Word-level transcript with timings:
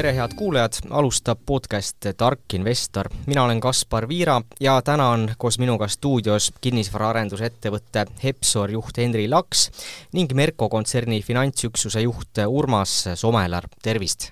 tere, 0.00 0.14
head 0.16 0.32
kuulajad, 0.36 0.72
alustab 0.90 1.38
podcast 1.46 2.06
Tark 2.16 2.54
investor. 2.54 3.08
mina 3.26 3.42
olen 3.44 3.60
Kaspar 3.60 4.08
Viira 4.08 4.42
ja 4.60 4.82
täna 4.82 5.08
on 5.08 5.30
koos 5.38 5.58
minuga 5.58 5.88
stuudios 5.88 6.52
kinnisvaraarendusettevõtte 6.60 8.06
Hepsor 8.22 8.70
juht 8.70 8.96
Henri 8.96 9.28
Laks 9.28 9.66
ning 10.12 10.32
Merko 10.32 10.68
kontserni 10.68 11.20
finantsüksuse 11.22 12.00
juht 12.00 12.40
Urmas 12.48 13.08
Somelar, 13.14 13.68
tervist! 13.82 14.30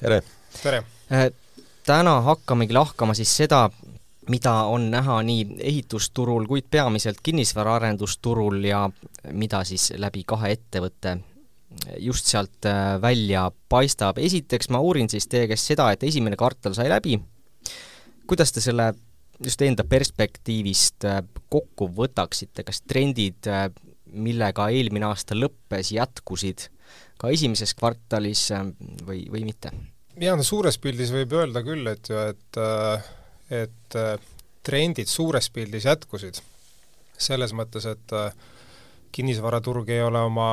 tere! 0.00 0.22
tere! 0.62 0.82
Äh, 1.12 1.30
täna 1.86 2.20
hakkamegi 2.20 2.74
lahkama 2.74 3.14
siis 3.14 3.36
seda, 3.36 3.68
mida 4.28 4.54
on 4.66 4.90
näha 4.90 5.20
nii 5.22 5.60
ehitusturul, 5.60 6.48
kuid 6.50 6.66
peamiselt 6.70 7.22
kinnisvaraarendusturul 7.22 8.64
ja 8.64 8.90
mida 9.30 9.62
siis 9.64 9.92
läbi 9.96 10.24
kahe 10.26 10.52
ettevõtte 10.58 11.18
just 12.00 12.30
sealt 12.30 12.66
äh, 12.68 12.96
välja 13.02 13.48
paistab. 13.68 14.18
esiteks 14.18 14.70
ma 14.70 14.80
uurin 14.80 15.08
siis 15.10 15.28
teie 15.30 15.48
käest 15.50 15.72
seda, 15.72 15.90
et 15.92 16.02
esimene 16.06 16.38
kvartal 16.40 16.76
sai 16.76 16.88
läbi, 16.92 17.18
kuidas 18.26 18.52
te 18.52 18.62
selle 18.64 18.92
just 19.44 19.62
enda 19.62 19.86
perspektiivist 19.88 21.08
äh, 21.08 21.22
kokku 21.52 21.90
võtaksite, 21.96 22.64
kas 22.66 22.82
trendid, 22.88 23.48
äh, 23.50 23.68
millega 24.14 24.68
eelmine 24.70 25.08
aasta 25.10 25.34
lõppes, 25.34 25.90
jätkusid 25.94 26.68
ka 27.18 27.30
esimeses 27.34 27.74
kvartalis 27.74 28.48
või, 29.06 29.24
või 29.30 29.42
mitte? 29.48 29.72
jaa, 30.20 30.36
no 30.38 30.46
suures 30.46 30.78
pildis 30.78 31.10
võib 31.14 31.32
öelda 31.34 31.64
küll, 31.66 31.86
et 31.90 32.10
ju, 32.10 32.18
et 32.30 32.62
et 33.54 33.96
trendid 34.64 35.10
suures 35.10 35.50
pildis 35.52 35.86
jätkusid. 35.88 36.40
selles 37.18 37.52
mõttes, 37.54 37.84
et 37.86 38.12
äh, 38.12 38.32
kinnisvaraturg 39.14 39.90
ei 39.94 40.02
ole 40.02 40.20
oma 40.26 40.48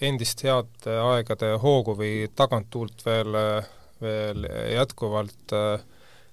endist 0.00 0.40
head 0.46 0.88
aegade 0.88 1.52
hoogu 1.60 1.96
või 1.98 2.12
taganttuult 2.36 3.04
veel, 3.04 3.34
veel 4.02 4.46
jätkuvalt 4.72 5.56
äh, 5.56 5.82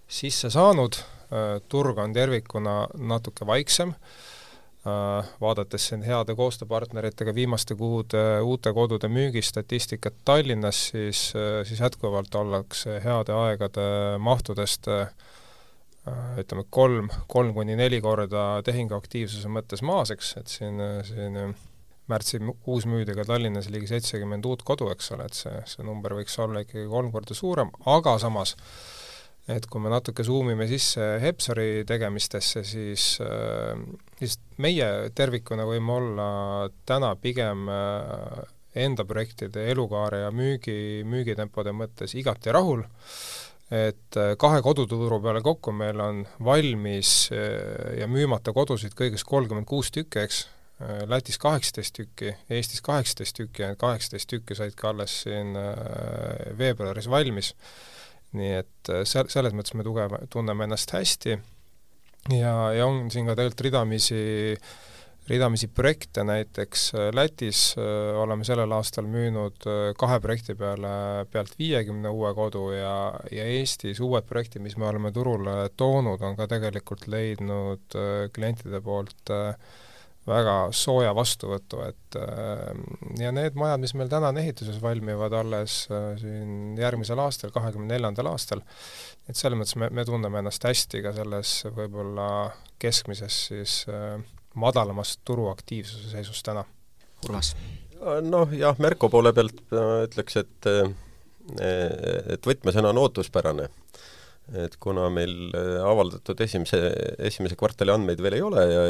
sisse 0.07 0.51
saanud, 0.53 0.99
äh, 0.99 1.57
turg 1.71 1.99
on 1.99 2.15
tervikuna 2.15 2.77
natuke 3.11 3.47
vaiksem, 3.47 3.91
äh, 3.91 5.33
vaadates 5.43 5.89
siin 5.89 6.05
heade 6.07 6.37
koostööpartneritega 6.39 7.35
viimaste 7.35 7.75
kuude 7.79 8.23
uute 8.47 8.73
kodude 8.73 9.11
müügistatistikat 9.11 10.23
Tallinnas, 10.25 10.87
siis, 10.93 11.25
siis 11.67 11.83
jätkuvalt 11.83 12.35
ollakse 12.35 13.01
heade 13.03 13.35
aegade 13.35 13.87
mahtudest 14.23 14.87
ütleme, 16.39 16.65
kolm, 16.69 17.11
kolm 17.31 17.53
kuni 17.55 17.77
neli 17.79 18.01
korda 18.03 18.59
tehinguaktiivsuse 18.67 19.51
mõttes 19.51 19.83
maas, 19.87 20.11
eks, 20.11 20.33
et 20.41 20.51
siin, 20.51 20.81
siin 21.07 21.37
märtsikuus 22.11 22.87
müüdi 22.89 23.15
ka 23.15 23.23
Tallinnas 23.27 23.69
ligi 23.71 23.87
seitsekümmend 23.93 24.45
uut 24.49 24.65
kodu, 24.67 24.89
eks 24.91 25.13
ole, 25.15 25.29
et 25.29 25.37
see, 25.37 25.55
see 25.69 25.85
number 25.87 26.17
võiks 26.17 26.35
olla 26.43 26.65
ikkagi 26.65 26.89
kolm 26.91 27.13
korda 27.13 27.37
suurem, 27.37 27.71
aga 27.93 28.17
samas 28.21 28.57
et 29.51 29.65
kui 29.67 29.81
me 29.83 29.91
natuke 29.91 30.23
suumime 30.23 30.67
sisse 30.69 31.03
Hepsari 31.19 31.83
tegemistesse, 31.87 32.63
siis, 32.67 33.17
äh, 33.23 33.75
siis 34.19 34.37
meie 34.63 34.87
tervikuna 35.15 35.65
võime 35.67 35.97
olla 35.97 36.27
täna 36.87 37.13
pigem 37.19 37.67
äh, 37.71 38.43
enda 38.85 39.05
projektide 39.05 39.67
elukaare 39.73 40.23
ja 40.23 40.31
müügi, 40.33 41.03
müügitempode 41.07 41.75
mõttes 41.75 42.15
igati 42.15 42.55
rahul, 42.55 42.85
et 43.73 44.19
äh, 44.19 44.33
kahe 44.39 44.63
koduturu 44.63 45.19
peale 45.23 45.43
kokku 45.43 45.75
meil 45.75 45.99
on 45.99 46.23
valmis 46.43 47.27
ja 47.33 48.07
müümata 48.07 48.55
kodusid 48.55 48.95
kõigest 48.95 49.27
kolmkümmend 49.27 49.67
kuus 49.67 49.91
tükki, 49.91 50.23
eks, 50.23 50.45
Lätis 51.09 51.37
kaheksateist 51.41 51.95
tükki, 51.97 52.33
Eestis 52.49 52.81
kaheksateist 52.85 53.37
tükki 53.37 53.65
need 53.67 53.79
kaheksateist 53.81 54.29
tükki 54.31 54.57
said 54.57 54.77
ka 54.79 54.91
alles 54.93 55.21
siin 55.25 55.55
äh, 55.59 56.53
veebruaris 56.57 57.09
valmis. 57.11 57.53
nii 58.33 58.53
et 58.63 58.89
äh, 58.89 59.03
se-, 59.05 59.27
selles 59.29 59.53
mõttes 59.53 59.75
me 59.77 59.85
tugev, 59.85 60.15
tunneme 60.33 60.65
ennast 60.65 60.89
hästi 60.95 61.37
ja, 62.33 62.55
ja 62.73 62.87
on 62.87 63.11
siin 63.13 63.29
ka 63.29 63.37
tegelikult 63.37 63.67
ridamisi 63.67 64.23
ridamisi 65.29 65.69
projekte, 65.71 66.25
näiteks 66.27 66.89
Lätis 67.15 67.59
oleme 68.19 68.43
sellel 68.43 68.73
aastal 68.75 69.05
müünud 69.07 69.63
kahe 69.95 70.17
projekti 70.19 70.55
peale 70.59 71.23
pealt 71.31 71.53
viiekümne 71.59 72.11
uue 72.11 72.33
kodu 72.35 72.65
ja, 72.75 72.95
ja 73.31 73.45
Eestis 73.47 74.01
uued 74.03 74.27
projektid, 74.27 74.65
mis 74.65 74.75
me 74.75 74.89
oleme 74.89 75.13
turule 75.15 75.69
toonud, 75.79 76.19
on 76.27 76.35
ka 76.35 76.49
tegelikult 76.51 77.07
leidnud 77.07 77.95
klientide 78.35 78.83
poolt 78.83 79.31
äh, 79.31 79.55
väga 80.27 80.55
sooja 80.75 81.11
vastuvõtu, 81.15 81.81
et 81.83 82.17
äh, 82.19 82.69
ja 83.19 83.31
need 83.35 83.57
majad, 83.59 83.81
mis 83.83 83.93
meil 83.99 84.11
täna 84.11 84.31
on 84.31 84.39
ehituses, 84.39 84.79
valmivad 84.81 85.35
alles 85.35 85.83
äh, 85.91 86.13
siin 86.21 86.77
järgmisel 86.79 87.19
aastal, 87.19 87.51
kahekümne 87.55 87.91
neljandal 87.91 88.31
aastal, 88.31 88.63
et 89.27 89.39
selles 89.39 89.59
mõttes 89.59 89.77
me, 89.79 89.91
me 89.91 90.05
tunneme 90.07 90.39
ennast 90.39 90.63
hästi 90.67 91.03
ka 91.03 91.13
selles 91.17 91.55
võib-olla 91.75 92.27
keskmises 92.81 93.39
siis 93.51 93.77
äh, 93.91 94.15
madalamas 94.59 95.17
turuaktiivsuse 95.25 96.13
seisus 96.15 96.43
täna. 96.45 96.65
Urmas? 97.27 97.53
noh 98.23 98.51
jah, 98.51 98.75
Merko 98.83 99.07
poole 99.07 99.31
pealt 99.35 99.61
ütleks, 99.71 100.35
et 100.41 100.67
et 101.63 102.47
võtmesõna 102.47 102.91
on 102.91 102.99
ootuspärane 102.99 103.69
et 104.51 104.75
kuna 104.83 105.07
meil 105.13 105.53
äh, 105.55 105.77
avaldatud 105.87 106.41
esimese, 106.43 106.79
esimese 107.23 107.55
kvartali 107.59 107.93
andmeid 107.93 108.21
veel 108.23 108.37
ei 108.37 108.43
ole 108.43 108.65
ja, 108.67 108.81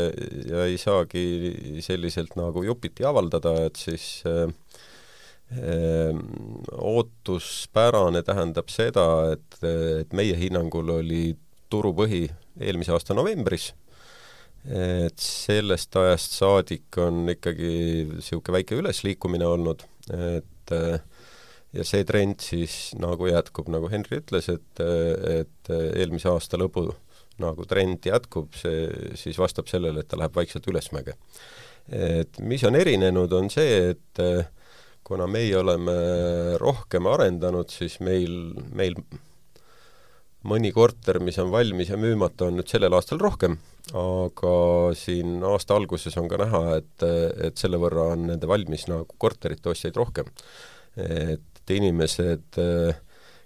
ja 0.50 0.66
ei 0.66 0.80
saagi 0.82 1.82
selliselt 1.86 2.34
nagu 2.40 2.64
jupiti 2.66 3.06
avaldada, 3.06 3.54
et 3.68 3.78
siis 3.78 4.24
äh, 4.30 4.48
äh, 5.54 6.18
ootuspärane 6.74 8.24
tähendab 8.26 8.74
seda, 8.74 9.06
et, 9.36 9.62
et 10.02 10.18
meie 10.18 10.36
hinnangul 10.40 10.90
oli 10.98 11.24
turupõhi 11.74 12.26
eelmise 12.62 12.94
aasta 12.94 13.16
novembris, 13.18 13.72
et 14.64 15.20
sellest 15.20 15.96
ajast 16.00 16.38
saadik 16.38 16.98
on 17.04 17.28
ikkagi 17.34 17.74
niisugune 18.10 18.58
väike 18.58 18.78
ülesliikumine 18.80 19.48
olnud, 19.48 19.86
et 20.10 20.74
äh, 20.74 21.02
ja 21.74 21.86
see 21.88 22.06
trend 22.06 22.44
siis 22.44 22.94
nagu 23.00 23.28
jätkub, 23.30 23.70
nagu 23.74 23.90
Henri 23.92 24.22
ütles, 24.22 24.50
et, 24.54 24.84
et 24.84 25.74
eelmise 25.74 26.30
aasta 26.30 26.60
lõpu 26.62 26.88
nagu 27.42 27.66
trend 27.66 28.06
jätkub, 28.06 28.54
see 28.58 29.16
siis 29.18 29.40
vastab 29.42 29.70
sellele, 29.72 30.04
et 30.04 30.10
ta 30.10 30.20
läheb 30.20 30.36
vaikselt 30.38 30.68
ülesmäge. 30.70 31.18
et 31.90 32.40
mis 32.40 32.64
on 32.64 32.76
erinenud, 32.80 33.34
on 33.34 33.50
see, 33.52 33.94
et 33.94 34.22
kuna 35.04 35.28
meie 35.28 35.58
oleme 35.60 35.94
rohkem 36.62 37.08
arendanud, 37.12 37.70
siis 37.74 38.00
meil, 38.00 38.54
meil 38.72 38.96
mõni 40.48 40.72
korter, 40.76 41.20
mis 41.24 41.40
on 41.44 41.52
valmis 41.52 41.92
ja 41.92 42.00
müümata, 42.00 42.48
on 42.48 42.60
nüüd 42.60 42.72
sellel 42.72 42.96
aastal 42.96 43.20
rohkem, 43.20 43.58
aga 44.00 44.54
siin 44.96 45.42
aasta 45.48 45.76
alguses 45.76 46.16
on 46.20 46.30
ka 46.32 46.40
näha, 46.40 46.64
et, 46.80 47.08
et 47.50 47.60
selle 47.60 47.80
võrra 47.82 48.12
on 48.14 48.30
nende 48.32 48.48
valmis 48.48 48.88
nagu 48.92 49.08
korterite 49.20 49.74
ostjaid 49.74 50.00
rohkem. 50.00 50.30
et 50.96 51.53
et 51.64 51.76
inimesed, 51.78 52.60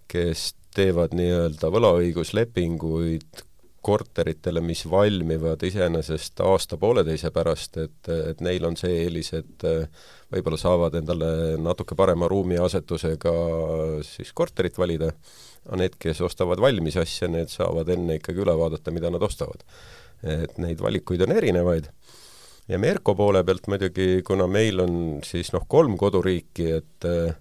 kes 0.09 0.47
teevad 0.73 1.13
nii-öelda 1.17 1.69
võlaõiguslepinguid 1.73 3.43
korteritele, 3.87 4.59
mis 4.65 4.81
valmivad 4.89 5.61
iseenesest 5.63 6.41
aasta-pooleteise 6.43 7.31
pärast, 7.31 7.77
et, 7.79 8.09
et 8.09 8.41
neil 8.43 8.65
on 8.67 8.75
see 8.79 9.03
eelis, 9.05 9.31
et 9.37 9.65
võib-olla 10.33 10.59
saavad 10.59 10.97
endale 10.99 11.29
natuke 11.61 11.95
parema 11.95 12.27
ruumiasetusega 12.27 13.33
siis 14.03 14.33
korterit 14.35 14.77
valida, 14.81 15.13
aga 15.67 15.79
need, 15.83 15.95
kes 16.01 16.19
ostavad 16.25 16.59
valmis 16.63 16.97
asja, 16.99 17.29
need 17.31 17.53
saavad 17.53 17.93
enne 17.95 18.19
ikkagi 18.19 18.43
üle 18.43 18.57
vaadata, 18.59 18.91
mida 18.91 19.13
nad 19.13 19.23
ostavad. 19.23 19.63
et 20.23 20.57
neid 20.57 20.79
valikuid 20.81 21.21
on 21.21 21.31
erinevaid 21.31 21.91
ja 22.67 22.79
Merko 22.79 23.13
poole 23.15 23.43
pealt 23.45 23.67
muidugi, 23.71 24.23
kuna 24.25 24.47
meil 24.49 24.81
on 24.83 24.95
siis 25.25 25.51
noh, 25.53 25.67
kolm 25.69 25.97
koduriiki, 25.99 26.65
et 26.79 27.07
äh, 27.07 27.35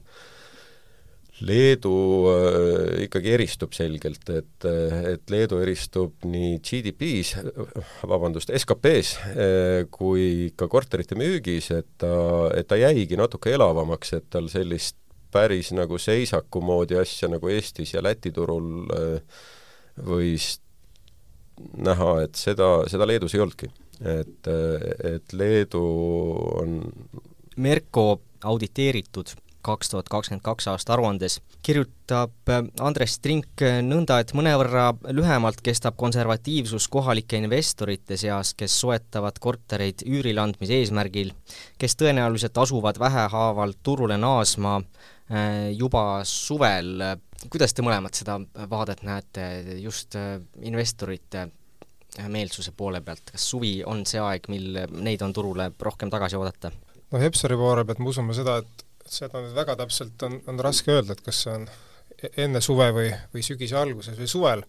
Leedu 1.45 1.93
äh, 2.31 3.03
ikkagi 3.05 3.33
eristub 3.37 3.75
selgelt, 3.77 4.25
et, 4.33 4.67
et 5.13 5.33
Leedu 5.33 5.59
eristub 5.61 6.25
nii 6.25 6.57
GDP-s, 6.65 7.35
vabandust, 8.09 8.53
SKP-s 8.57 9.11
äh, 9.35 9.83
kui 9.93 10.55
ka 10.57 10.69
korterite 10.73 11.19
müügis, 11.19 11.69
et 11.77 11.91
ta, 12.01 12.15
et 12.57 12.69
ta 12.71 12.81
jäigi 12.81 13.21
natuke 13.21 13.53
elavamaks, 13.53 14.15
et 14.17 14.31
tal 14.33 14.49
sellist 14.53 14.97
päris 15.33 15.75
nagu 15.77 15.99
seisaku 16.01 16.63
moodi 16.65 16.97
asja 16.97 17.29
nagu 17.29 17.51
Eestis 17.53 17.93
ja 17.93 18.01
Läti 18.05 18.33
turul 18.33 18.89
äh, 18.97 19.43
võis 20.09 20.55
näha, 21.77 22.23
et 22.25 22.41
seda, 22.41 22.87
seda 22.89 23.09
Leedus 23.09 23.37
ei 23.37 23.45
olnudki. 23.45 23.69
et, 24.01 24.49
et 25.09 25.33
Leedu 25.33 25.83
on 26.61 26.81
Merko 27.57 28.21
auditeeritud 28.45 29.33
kaks 29.67 29.91
tuhat 29.93 30.09
kakskümmend 30.13 30.45
kaks 30.47 30.69
aasta 30.71 30.95
aruandes 30.95 31.41
kirjutab 31.67 32.51
äh, 32.53 32.63
Andres 32.81 33.19
Trink 33.23 33.63
äh, 33.65 33.81
nõnda, 33.83 34.21
et 34.23 34.33
mõnevõrra 34.37 34.93
lühemalt 35.15 35.63
kestab 35.65 35.97
konservatiivsus 35.99 36.87
kohalike 36.93 37.41
investorite 37.41 38.19
seas, 38.21 38.55
kes 38.59 38.77
soetavad 38.83 39.41
kortereid 39.43 40.05
üürile 40.07 40.45
andmise 40.45 40.79
eesmärgil, 40.79 41.33
kes 41.81 41.99
tõenäoliselt 41.99 42.59
asuvad 42.63 43.01
vähehaaval 43.03 43.75
turule 43.83 44.19
naasma 44.21 44.79
äh, 44.79 45.73
juba 45.75 46.23
suvel. 46.25 47.03
kuidas 47.51 47.75
te 47.75 47.83
mõlemad 47.85 48.15
seda 48.17 48.39
vaadet 48.71 49.03
näete 49.03 49.79
just 49.83 50.17
investorite 50.63 51.49
meelsuse 52.33 52.73
poole 52.73 53.03
pealt, 53.05 53.35
kas 53.35 53.51
suvi 53.51 53.83
on 53.85 54.07
see 54.09 54.21
aeg, 54.23 54.47
mil 54.49 54.79
neid 55.05 55.23
on 55.23 55.35
turule 55.37 55.71
rohkem 55.83 56.11
tagasi 56.11 56.39
oodata? 56.39 56.71
no 57.13 57.21
Hepsari 57.21 57.59
poole 57.59 57.85
pealt 57.85 58.01
me 58.03 58.15
usume 58.15 58.35
seda, 58.35 58.61
et 58.63 58.86
seda 59.13 59.43
nüüd 59.43 59.57
väga 59.57 59.77
täpselt 59.83 60.23
on, 60.27 60.41
on 60.51 60.61
raske 60.65 60.95
öelda, 60.95 61.17
et 61.17 61.25
kas 61.27 61.45
see 61.45 61.55
on 61.55 61.67
e-, 61.69 62.33
enne 62.47 62.63
suve 62.65 62.91
või, 62.97 63.09
või 63.35 63.47
sügise 63.47 63.79
alguses 63.81 64.19
või 64.19 64.31
suvel, 64.31 64.65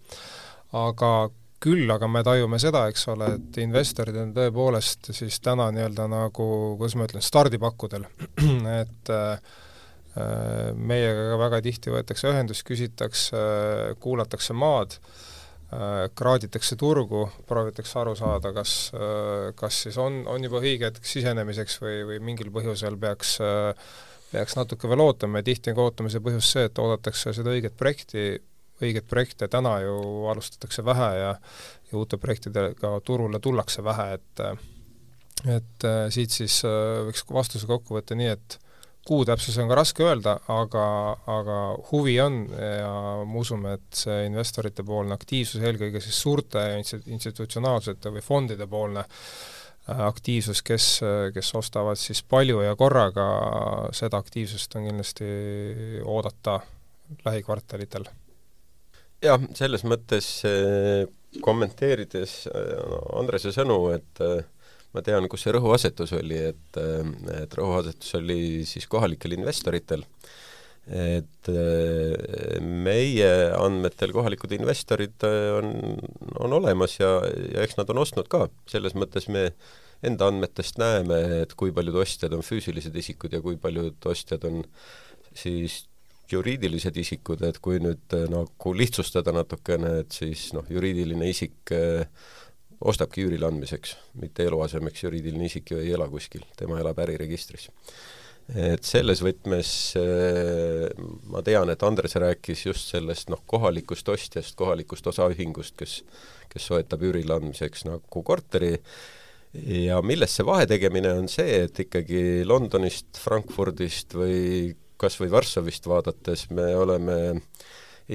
aga 0.78 1.12
küll 1.64 1.90
aga 1.90 2.08
me 2.10 2.22
tajume 2.26 2.60
seda, 2.62 2.86
eks 2.92 3.08
ole, 3.14 3.30
et 3.38 3.62
investorid 3.64 4.18
on 4.22 4.34
tõepoolest 4.36 5.12
siis 5.16 5.40
täna 5.44 5.70
nii-öelda 5.74 6.06
nagu, 6.12 6.50
kuidas 6.78 6.98
ma 6.98 7.08
ütlen, 7.08 7.26
stardipakkudel, 7.26 8.06
et 8.82 9.14
äh, 9.14 9.56
meiega 10.78 11.32
ka 11.32 11.40
väga 11.42 11.64
tihti 11.66 11.94
võetakse 11.94 12.30
ühendust, 12.30 12.66
küsitakse, 12.68 13.42
kuulatakse 14.04 14.54
maad 14.58 15.00
äh,, 15.00 16.06
kraaditakse 16.18 16.78
turgu, 16.80 17.26
proovitakse 17.50 18.02
aru 18.04 18.14
saada, 18.20 18.54
kas 18.56 18.76
äh,, 18.94 19.50
kas 19.58 19.82
siis 19.88 19.98
on, 20.02 20.24
on 20.30 20.46
juba 20.46 20.62
õige 20.62 20.92
hetk 20.92 21.10
sisenemiseks 21.10 21.82
või, 21.82 21.98
või 22.12 22.22
mingil 22.32 22.54
põhjusel 22.54 23.00
peaks 23.02 23.40
äh, 23.42 23.90
peaks 24.32 24.58
natuke 24.58 24.90
veel 24.90 25.04
ootama 25.06 25.42
ja 25.42 25.48
tihti 25.48 25.72
on 25.72 25.78
ka 25.78 25.88
ootamise 25.88 26.22
põhjus 26.24 26.52
see, 26.54 26.68
et 26.68 26.80
oodatakse 26.82 27.34
seda 27.36 27.54
õiget 27.54 27.78
projekti, 27.80 28.28
õigeid 28.84 29.08
projekte 29.10 29.48
täna 29.52 29.78
ju 29.86 29.98
alustatakse 30.32 30.86
vähe 30.86 31.12
ja 31.18 31.34
ja 31.88 31.98
uute 31.98 32.18
projektidega 32.20 32.98
turule 33.08 33.40
tullakse 33.40 33.84
vähe, 33.84 34.14
et 34.18 34.42
et 35.48 35.86
äh, 35.86 36.08
siit 36.12 36.34
siis 36.34 36.62
äh, 36.66 37.04
võiks 37.08 37.24
vastuse 37.32 37.70
kokku 37.70 37.96
võtta 37.96 38.18
nii, 38.18 38.32
et 38.34 38.58
kuutäpsus 39.08 39.56
on 39.62 39.70
ka 39.70 39.78
raske 39.78 40.04
öelda, 40.04 40.34
aga, 40.52 40.86
aga 41.32 41.58
huvi 41.92 42.18
on 42.20 42.42
ja 42.52 42.90
me 43.24 43.40
usume, 43.40 43.78
et 43.78 44.02
see 44.02 44.26
investorite 44.28 44.84
poolne 44.84 45.16
aktiivsus, 45.16 45.62
eelkõige 45.64 46.02
siis 46.04 46.18
suurte 46.26 46.66
institutsionaalsete 46.82 48.12
või 48.12 48.26
fondide 48.26 48.68
poolne 48.68 49.06
äh, 49.06 49.14
aktiivsus, 49.88 50.62
kes, 50.68 50.86
kes 51.34 51.52
ostavad 51.56 52.00
siis 52.00 52.20
palju 52.28 52.60
ja 52.66 52.76
korraga, 52.76 53.28
seda 53.96 54.20
aktiivsust 54.20 54.76
on 54.76 54.90
kindlasti 54.90 55.28
oodata 56.04 56.60
lähikvartalitel. 57.26 58.08
Jah, 59.24 59.42
selles 59.58 59.82
mõttes 59.88 60.28
äh, 60.46 61.08
kommenteerides 61.42 62.34
äh, 62.52 62.84
Andrese 63.18 63.50
sõnu, 63.56 63.80
et 63.96 64.22
äh, 64.22 64.44
ma 64.94 65.02
tean, 65.06 65.26
kus 65.32 65.46
see 65.46 65.56
rõhuasetus 65.56 66.14
oli, 66.20 66.38
et, 66.52 66.80
et 67.34 67.58
rõhuasetus 67.58 68.14
oli 68.20 68.66
siis 68.70 68.86
kohalikel 68.90 69.34
investoritel, 69.34 70.06
et 70.88 71.50
meie 72.64 73.32
andmetel 73.58 74.14
kohalikud 74.16 74.54
investorid 74.56 75.26
on, 75.28 75.74
on 76.40 76.56
olemas 76.62 76.96
ja, 77.02 77.10
ja 77.52 77.66
eks 77.66 77.76
nad 77.76 77.92
on 77.92 78.00
ostnud 78.06 78.30
ka, 78.32 78.46
selles 78.72 78.96
mõttes 78.96 79.28
me 79.28 79.50
enda 80.06 80.30
andmetest 80.30 80.80
näeme, 80.80 81.18
et 81.44 81.54
kui 81.58 81.74
paljud 81.76 82.00
ostjad 82.04 82.34
on 82.38 82.46
füüsilised 82.46 82.96
isikud 82.96 83.34
ja 83.34 83.42
kui 83.44 83.58
paljud 83.62 84.10
ostjad 84.12 84.46
on 84.48 84.62
siis 85.38 85.86
juriidilised 86.32 86.98
isikud, 87.00 87.42
et 87.48 87.60
kui 87.64 87.80
nüüd 87.82 88.16
eh, 88.16 88.28
nagu 88.32 88.74
lihtsustada 88.76 89.34
natukene, 89.36 90.02
et 90.04 90.16
siis 90.16 90.50
noh, 90.56 90.68
juriidiline 90.70 91.30
isik 91.32 91.74
eh, 91.76 92.04
ostabki 92.78 93.26
üürile 93.26 93.48
andmiseks, 93.48 93.96
mitte 94.22 94.46
eluasemeks, 94.46 95.06
juriidiline 95.08 95.48
isik 95.48 95.72
ju 95.74 95.82
ei 95.82 95.94
ela 95.96 96.10
kuskil, 96.12 96.46
tema 96.60 96.82
elab 96.82 97.00
äriregistris. 97.06 97.70
Et 98.56 98.84
selles 98.88 99.20
võtmes 99.26 99.70
eh, 100.00 100.88
ma 101.28 101.42
tean, 101.44 101.70
et 101.74 101.84
Andres 101.84 102.16
rääkis 102.16 102.66
just 102.70 102.94
sellest 102.94 103.32
noh, 103.34 103.42
kohalikust 103.46 104.08
ostjast, 104.14 104.56
kohalikust 104.60 105.08
osaühingust, 105.12 105.76
kes 105.80 106.02
kes 106.52 106.68
soetab 106.72 107.04
üürile 107.06 107.38
andmiseks 107.38 107.86
nagu 107.88 108.24
korteri, 108.26 108.76
ja 109.54 110.02
milles 110.06 110.36
see 110.36 110.46
vahetegemine 110.48 111.14
on 111.18 111.28
see, 111.32 111.64
et 111.66 111.82
ikkagi 111.86 112.46
Londonist, 112.48 113.20
Frankfurdist 113.22 114.16
või 114.18 114.76
kas 114.98 115.20
või 115.22 115.32
Varssavist 115.34 115.86
vaadates 115.90 116.48
me 116.58 116.72
oleme 116.76 117.18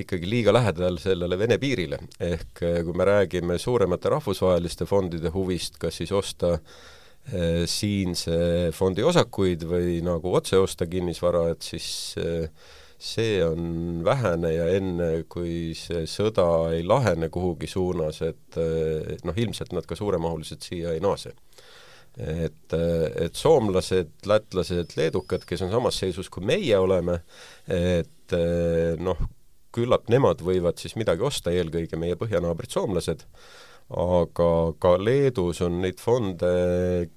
ikkagi 0.00 0.26
liiga 0.26 0.54
lähedal 0.54 0.96
sellele 0.98 1.36
Vene 1.38 1.58
piirile, 1.62 2.00
ehk 2.20 2.64
eh, 2.64 2.80
kui 2.86 2.96
me 2.96 3.06
räägime 3.08 3.58
suuremate 3.60 4.12
rahvusvaheliste 4.12 4.88
fondide 4.88 5.32
huvist, 5.34 5.78
kas 5.82 6.00
siis 6.00 6.12
osta 6.16 6.56
eh, 6.56 6.82
siinse 7.70 8.36
fondi 8.74 9.04
osakuid 9.06 9.62
või 9.68 10.00
nagu 10.04 10.32
otse 10.34 10.58
osta 10.58 10.88
kinnisvara, 10.90 11.46
et 11.52 11.62
siis 11.62 11.88
eh, 12.18 12.48
see 13.02 13.38
on 13.46 14.02
vähene 14.04 14.50
ja 14.52 14.66
enne, 14.74 15.10
kui 15.30 15.72
see 15.78 16.04
sõda 16.10 16.46
ei 16.74 16.82
lahene 16.86 17.30
kuhugi 17.32 17.70
suunas, 17.70 18.22
et 18.26 18.58
eh, 18.60 19.14
noh, 19.24 19.38
ilmselt 19.38 19.72
nad 19.76 19.86
ka 19.86 19.98
suuremahuliselt 19.98 20.66
siia 20.66 20.96
ei 20.96 21.02
naase. 21.04 21.36
Et, 22.12 22.74
et 22.76 23.38
soomlased, 23.40 24.10
lätlased, 24.28 24.90
leedukad, 24.98 25.46
kes 25.48 25.62
on 25.64 25.70
samas 25.72 25.96
seisus 25.96 26.28
kui 26.28 26.44
meie 26.44 26.76
oleme, 26.76 27.22
et 27.72 28.34
noh, 29.00 29.22
küllap 29.72 30.10
nemad 30.12 30.42
võivad 30.44 30.76
siis 30.76 30.92
midagi 31.00 31.24
osta, 31.24 31.48
eelkõige 31.56 31.96
meie 31.96 32.18
põhjanaabrid 32.20 32.74
soomlased, 32.74 33.24
aga 33.92 34.48
ka 34.80 34.94
Leedus 35.00 35.60
on 35.66 35.80
neid 35.82 36.00
fonde, 36.00 36.52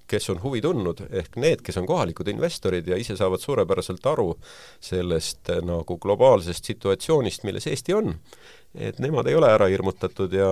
kes 0.09 0.29
on 0.33 0.41
huvi 0.43 0.61
tundnud, 0.63 1.05
ehk 1.09 1.37
need, 1.39 1.63
kes 1.65 1.77
on 1.79 1.87
kohalikud 1.87 2.27
investorid 2.33 2.87
ja 2.87 2.99
ise 2.99 3.17
saavad 3.19 3.43
suurepäraselt 3.43 4.05
aru 4.11 4.33
sellest 4.83 5.53
nagu 5.65 5.99
globaalsest 6.01 6.71
situatsioonist, 6.71 7.45
milles 7.47 7.69
Eesti 7.71 7.95
on, 7.95 8.15
et 8.75 8.99
nemad 8.99 9.29
ei 9.31 9.37
ole 9.39 9.51
ära 9.55 9.69
hirmutatud 9.71 10.33
ja, 10.35 10.49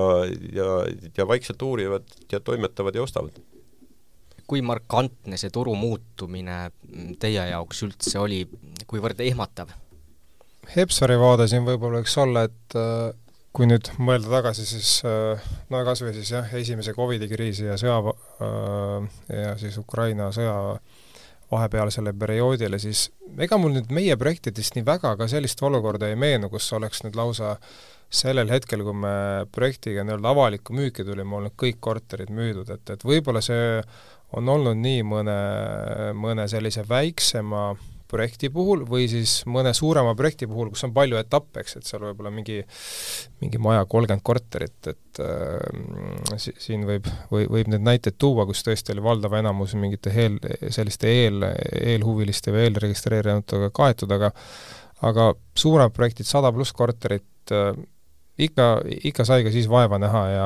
ja, 0.56 0.70
ja 1.18 1.28
vaikselt 1.28 1.62
uurivad 1.62 2.08
ja 2.32 2.40
toimetavad 2.40 2.96
ja 2.96 3.04
ostavad 3.04 3.42
kui 4.48 4.62
markantne 4.62 5.38
see 5.40 5.52
turu 5.54 5.72
muutumine 5.80 6.58
teie 7.22 7.46
jaoks 7.48 7.80
üldse 7.88 8.20
oli, 8.20 8.44
kuivõrd 8.90 9.22
ehmatav? 9.24 9.72
Hepsari 10.76 11.16
vaade 11.20 11.48
siin 11.52 11.66
võib-olla 11.68 12.02
võiks 12.02 12.16
olla, 12.22 12.46
et 12.48 12.78
äh, 12.80 13.16
kui 13.54 13.68
nüüd 13.70 13.92
mõelda 14.02 14.32
tagasi, 14.34 14.66
siis 14.66 14.92
äh, 15.06 15.42
no 15.70 15.84
kas 15.86 16.02
või 16.02 16.14
siis 16.16 16.32
jah, 16.34 16.54
esimese 16.58 16.96
Covidi 16.98 17.30
kriisi 17.30 17.68
ja 17.68 17.78
sõja 17.80 18.00
äh, 18.02 19.10
ja 19.30 19.56
siis 19.62 19.78
Ukraina 19.82 20.32
sõja 20.34 20.56
vahepealsele 21.54 22.16
perioodile, 22.18 22.80
siis 22.82 23.08
ega 23.38 23.60
mul 23.62 23.76
nüüd 23.76 23.92
meie 23.94 24.18
projektidest 24.18 24.78
nii 24.78 24.88
väga 24.88 25.14
ka 25.20 25.28
sellist 25.30 25.62
olukorda 25.62 26.10
ei 26.10 26.18
meenu, 26.18 26.50
kus 26.50 26.72
oleks 26.74 27.04
nüüd 27.06 27.18
lausa 27.20 27.58
sellel 28.14 28.50
hetkel, 28.54 28.84
kui 28.86 28.98
me 28.98 29.14
projektiga 29.54 30.06
nii-öelda 30.06 30.34
avalikku 30.34 30.74
müüki 30.78 31.06
tulime, 31.06 31.38
olnud 31.38 31.54
kõik 31.60 31.80
korterid 31.82 32.34
müüdud, 32.34 32.70
et, 32.74 32.94
et 32.94 33.06
võib-olla 33.06 33.42
see 33.42 33.80
on 34.38 34.50
olnud 34.50 34.78
nii 34.82 35.06
mõne, 35.06 35.40
mõne 36.18 36.46
sellise 36.50 36.86
väiksema 36.90 37.72
projekti 38.14 38.50
puhul 38.54 38.84
või 38.90 39.08
siis 39.12 39.40
mõne 39.50 39.74
suurema 39.76 40.14
projekti 40.18 40.48
puhul, 40.50 40.70
kus 40.74 40.86
on 40.88 40.94
palju 40.96 41.18
etappe, 41.20 41.64
eks, 41.64 41.78
et 41.80 41.90
seal 41.90 42.06
võib 42.06 42.22
olla 42.24 42.34
mingi, 42.34 42.60
mingi 43.42 43.62
maja 43.62 43.88
kolmkümmend 43.90 44.26
korterit, 44.26 44.92
et 44.94 45.24
äh, 45.24 46.38
siin 46.38 46.86
võib, 46.90 47.10
või 47.34 47.50
võib 47.58 47.74
neid 47.74 47.86
näiteid 47.90 48.20
tuua, 48.22 48.46
kus 48.50 48.64
tõesti 48.66 48.94
oli 48.96 49.06
valdav 49.06 49.38
enamus 49.40 49.76
mingite 49.80 50.14
eel, 50.14 50.38
selliste 50.74 51.12
eel, 51.24 51.50
eelhuviliste 51.82 52.54
või 52.54 52.68
eelregistreerinutega 52.68 53.74
kaetud, 53.76 54.14
aga 54.14 54.32
aga 55.04 55.34
suuremad 55.60 55.92
projektid, 55.92 56.28
sada 56.30 56.52
pluss 56.56 56.72
korterit 56.76 57.52
äh,, 57.52 57.74
ikka, 58.40 58.68
ikka 59.04 59.26
sai 59.28 59.44
ka 59.44 59.52
siis 59.52 59.68
vaeva 59.70 60.00
näha 60.00 60.24
ja 60.32 60.46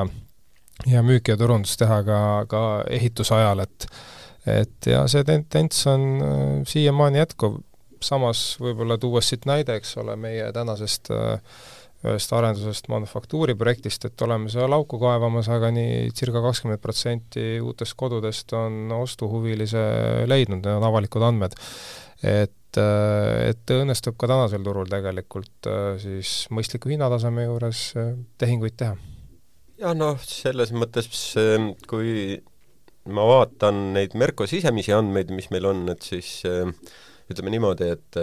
ja 0.86 1.02
müüki 1.02 1.32
ja 1.32 1.38
turundust 1.38 1.78
teha 1.80 2.02
ka, 2.06 2.20
ka 2.50 2.62
ehituse 2.94 3.34
ajal, 3.34 3.64
et 3.64 3.86
et 4.48 4.90
ja 4.90 5.02
see 5.10 5.24
tendents 5.26 5.86
on 5.90 6.06
äh, 6.22 6.44
siiamaani 6.68 7.22
jätkuv, 7.22 7.58
samas 8.04 8.52
võib-olla 8.62 8.98
tuues 9.00 9.28
siit 9.30 9.48
näide, 9.48 9.78
eks 9.78 9.96
ole, 10.02 10.14
meie 10.20 10.50
tänasest 10.54 11.10
äh, 11.14 11.58
ühest 12.06 12.30
arendusest 12.36 12.86
manufaktuuri 12.92 13.56
projektist, 13.58 14.04
et 14.06 14.22
oleme 14.22 14.50
seal 14.52 14.72
auku 14.76 15.00
kaevamas, 15.02 15.48
aga 15.50 15.72
nii 15.74 16.12
circa 16.14 16.42
kakskümmend 16.44 16.82
protsenti 16.82 17.58
uutest 17.58 17.96
kodudest 17.98 18.54
on 18.54 18.92
ostuhuvilise 19.00 19.82
leidnud, 20.30 20.62
need 20.62 20.78
on 20.78 20.86
avalikud 20.86 21.26
andmed. 21.26 21.58
et, 22.22 22.78
äh, 22.78 23.50
et 23.50 23.74
õnnestub 23.74 24.18
ka 24.18 24.30
tänasel 24.30 24.62
turul 24.66 24.90
tegelikult 24.90 25.70
siis 26.02 26.46
mõistliku 26.54 26.90
hinnataseme 26.90 27.46
juures 27.46 27.82
tehinguid 28.38 28.78
teha 28.78 28.94
jah, 29.78 29.94
noh, 29.94 30.18
selles 30.22 30.72
mõttes 30.74 31.10
kui 31.90 32.38
ma 33.08 33.26
vaatan 33.28 33.92
neid 33.96 34.16
Merko 34.18 34.46
sisemisi 34.48 34.94
andmeid, 34.94 35.32
mis 35.34 35.50
meil 35.54 35.68
on, 35.70 35.86
et 35.92 36.04
siis 36.06 36.42
ütleme 37.28 37.52
niimoodi, 37.52 37.90
et, 37.92 38.18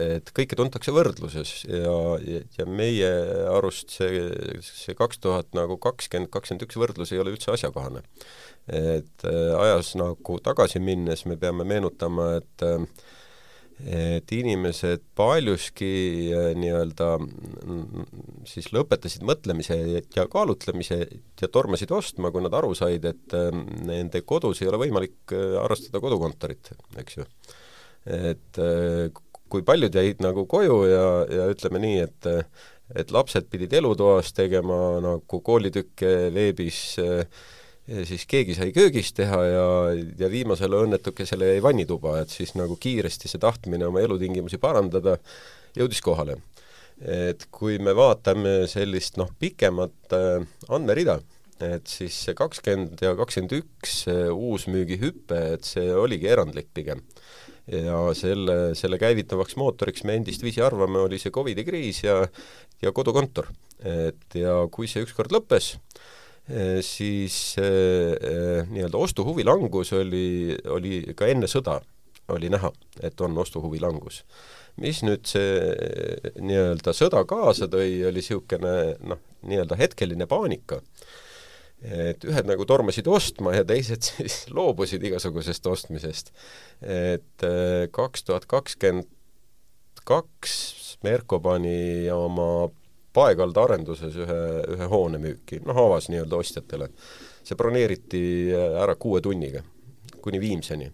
et 0.00 0.30
kõike 0.36 0.56
tuntakse 0.56 0.92
võrdluses 0.96 1.50
ja, 1.68 1.96
ja, 2.24 2.40
ja 2.56 2.64
meie 2.64 3.10
arust 3.52 3.92
see, 3.92 4.22
see 4.64 4.96
kaks 4.96 5.20
tuhat 5.20 5.50
nagu 5.56 5.76
kakskümmend, 5.80 6.30
kakskümmend 6.32 6.64
üks 6.64 6.80
võrdlus 6.80 7.12
ei 7.12 7.20
ole 7.20 7.34
üldse 7.34 7.52
asjakohane. 7.52 8.00
et 8.70 9.26
ajas 9.26 9.94
nagu 10.00 10.38
tagasi 10.44 10.80
minnes 10.80 11.26
me 11.28 11.36
peame 11.40 11.66
meenutama, 11.68 12.32
et 12.40 12.68
et 13.86 14.32
inimesed 14.34 15.04
paljuski 15.16 15.92
äh, 16.34 16.50
nii-öelda 16.58 17.08
mm, 17.20 18.08
siis 18.48 18.70
lõpetasid 18.74 19.24
mõtlemise 19.26 19.78
ja 20.16 20.26
kaalutlemise 20.30 21.00
ja 21.40 21.48
tormasid 21.52 21.92
ostma, 21.96 22.32
kui 22.32 22.44
nad 22.44 22.56
aru 22.56 22.74
said, 22.78 23.06
et 23.08 23.36
äh, 23.36 23.48
nende 23.86 24.24
kodus 24.26 24.60
ei 24.62 24.68
ole 24.72 24.82
võimalik 24.84 25.34
äh, 25.36 25.56
harrastada 25.60 26.02
kodukontorit, 26.02 26.72
eks 27.00 27.20
ju. 27.20 27.28
et 28.10 28.58
kui 29.50 29.62
paljud 29.66 29.94
jäid 29.94 30.22
nagu 30.24 30.46
koju 30.48 30.76
ja, 30.88 31.06
ja 31.28 31.48
ütleme 31.52 31.82
nii, 31.82 32.04
et 32.06 32.28
et 32.96 33.12
lapsed 33.14 33.46
pidid 33.50 33.72
elutoas 33.78 34.32
tegema 34.34 34.98
nagu 35.02 35.40
koolitükke 35.46 36.30
veebis 36.34 36.80
äh, 37.02 37.22
siis 38.06 38.26
keegi 38.30 38.54
sai 38.54 38.70
köögis 38.74 39.12
teha 39.16 39.40
ja, 39.46 39.66
ja 40.18 40.28
viimasele 40.30 40.84
õnnetukesele 40.84 41.54
jäi 41.54 41.64
vannituba, 41.64 42.20
et 42.22 42.32
siis 42.32 42.54
nagu 42.58 42.76
kiiresti 42.80 43.30
see 43.30 43.42
tahtmine 43.42 43.88
oma 43.88 44.02
elutingimusi 44.04 44.60
parandada 44.62 45.16
jõudis 45.76 46.02
kohale. 46.04 46.38
et 47.00 47.46
kui 47.50 47.78
me 47.80 47.94
vaatame 47.96 48.66
sellist 48.68 49.16
noh, 49.16 49.30
pikemat 49.40 50.12
äh, 50.12 50.42
andmerida, 50.68 51.18
et 51.64 51.88
siis 51.88 52.16
see 52.26 52.36
kakskümmend 52.36 53.00
ja 53.00 53.14
kakskümmend 53.16 53.54
üks 53.56 54.02
uusmüügihüpe, 54.34 55.40
et 55.56 55.64
see 55.64 55.88
oligi 55.96 56.28
erandlik 56.28 56.68
pigem. 56.74 57.02
ja 57.70 57.96
selle, 58.16 58.74
selle 58.74 58.98
käivitavaks 58.98 59.56
mootoriks 59.56 60.04
me 60.04 60.16
endistviisi 60.18 60.62
arvame, 60.64 60.98
oli 60.98 61.18
see 61.22 61.32
Covidi 61.32 61.64
kriis 61.64 62.04
ja 62.04 62.24
ja 62.82 62.92
kodukontor. 62.92 63.48
et 63.80 64.36
ja 64.36 64.54
kui 64.72 64.88
see 64.88 65.04
ükskord 65.04 65.32
lõppes, 65.32 65.74
siis 66.82 67.56
eh, 67.58 68.16
eh, 68.16 68.68
nii-öelda 68.70 68.98
ostuhuvi 68.98 69.44
langus 69.44 69.92
oli, 69.92 70.56
oli 70.68 71.02
ka 71.16 71.28
enne 71.30 71.46
sõda, 71.50 71.78
oli 72.34 72.50
näha, 72.50 72.72
et 73.02 73.20
on 73.20 73.38
ostuhuvi 73.38 73.80
langus. 73.80 74.24
mis 74.80 75.02
nüüd 75.02 75.26
see 75.28 75.58
nii-öelda 76.40 76.94
sõda 76.96 77.24
kaasa 77.28 77.68
tõi, 77.68 78.00
oli 78.06 78.22
niisugune 78.22 78.74
noh, 79.02 79.20
nii-öelda 79.42 79.76
hetkeline 79.76 80.26
paanika. 80.26 80.80
et 81.80 82.24
ühed 82.24 82.44
nagu 82.44 82.64
tormasid 82.68 83.06
ostma 83.08 83.54
ja 83.54 83.64
teised 83.64 84.02
siis 84.08 84.46
loobusid 84.50 85.02
igasugusest 85.02 85.66
ostmisest. 85.66 86.32
et 86.82 87.46
kaks 87.90 88.24
tuhat 88.24 88.46
kakskümmend 88.46 89.08
kaks 90.04 90.96
Merko 91.02 91.40
pani 91.40 92.10
oma 92.12 92.68
Paekalda 93.12 93.64
arenduses 93.66 94.14
ühe, 94.22 94.38
ühe 94.76 94.86
hoone 94.90 95.18
müüki, 95.22 95.58
noh 95.66 95.78
avas 95.86 96.08
nii-öelda 96.12 96.38
ostjatele. 96.38 96.90
see 97.42 97.56
broneeriti 97.56 98.20
ära 98.54 98.94
kuue 99.00 99.20
tunniga, 99.24 99.62
kuni 100.22 100.40
Viimseni. 100.40 100.90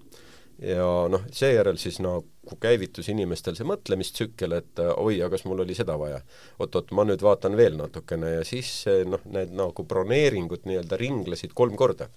ja 0.63 0.87
noh, 1.13 1.27
seejärel 1.33 1.77
siis 1.77 1.99
nagu 2.01 2.57
käivitus 2.61 3.11
inimestel 3.13 3.57
see 3.59 3.67
mõtlemistsükkel, 3.69 4.53
et 4.57 4.81
oi, 4.97 5.19
aga 5.21 5.35
kas 5.35 5.45
mul 5.45 5.61
oli 5.67 5.75
seda 5.75 5.99
vaja 5.99 6.23
oot,. 6.23 6.61
oot-oot, 6.61 6.93
ma 6.97 7.05
nüüd 7.05 7.23
vaatan 7.23 7.57
veel 7.57 7.77
natukene 7.77 8.39
ja 8.39 8.45
siis 8.45 8.87
noh, 9.05 9.21
need 9.27 9.53
nagu 9.53 9.85
broneeringud 9.85 10.65
nii-öelda 10.65 10.97
ringlesid 10.97 11.53
kolm 11.53 11.77
korda 11.77 12.09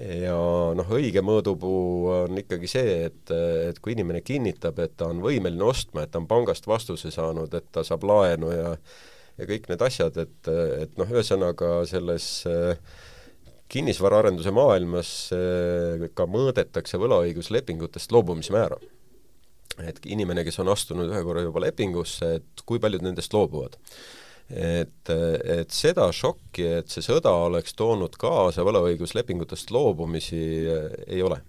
ja 0.00 0.36
noh, 0.76 0.94
õige 0.98 1.22
mõõdupuu 1.24 2.08
on 2.12 2.38
ikkagi 2.42 2.68
see, 2.70 2.94
et, 3.08 3.34
et 3.70 3.78
kui 3.82 3.94
inimene 3.96 4.22
kinnitab, 4.26 4.78
et 4.84 4.96
ta 4.96 5.10
on 5.10 5.22
võimeline 5.24 5.64
ostma, 5.64 6.04
et 6.04 6.12
ta 6.12 6.20
on 6.20 6.28
pangast 6.30 6.68
vastuse 6.68 7.10
saanud, 7.14 7.52
et 7.54 7.68
ta 7.72 7.84
saab 7.86 8.04
laenu 8.08 8.52
ja 8.54 8.72
ja 9.36 9.44
kõik 9.48 9.68
need 9.70 9.82
asjad, 9.84 10.16
et, 10.22 10.48
et 10.80 10.94
noh, 10.96 11.10
ühesõnaga 11.12 11.70
selles 11.88 12.26
äh, 12.48 12.78
kinnisvaraarenduse 13.72 14.52
maailmas 14.54 15.10
äh, 15.36 16.06
ka 16.16 16.28
mõõdetakse 16.30 17.00
võlaõiguslepingutest 17.02 18.14
loobumismäära. 18.16 18.78
et 19.84 19.98
inimene, 20.08 20.40
kes 20.44 20.56
on 20.62 20.70
astunud 20.72 21.10
ühe 21.10 21.20
korra 21.22 21.42
juba 21.44 21.60
lepingusse, 21.66 22.36
et 22.38 22.62
kui 22.64 22.80
paljud 22.80 23.02
nendest 23.04 23.34
loobuvad 23.36 23.76
et, 24.50 25.10
et 25.10 25.74
seda 25.74 26.06
šokki, 26.14 26.66
et 26.80 26.92
see 26.92 27.04
sõda 27.04 27.32
oleks 27.46 27.74
toonud 27.78 28.14
kaasa 28.20 28.64
võlaõiguslepingutest 28.66 29.72
loobumisi, 29.74 30.40
ei 31.06 31.22
ole. 31.22 31.40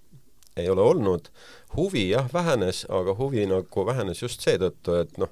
ei 0.57 0.69
ole 0.73 0.81
olnud, 0.81 1.27
huvi 1.75 2.07
jah, 2.09 2.25
vähenes, 2.33 2.85
aga 2.89 3.13
huvi 3.19 3.43
nagu 3.45 3.83
vähenes 3.85 4.23
just 4.23 4.41
seetõttu, 4.41 4.95
et 5.03 5.19
noh, 5.21 5.29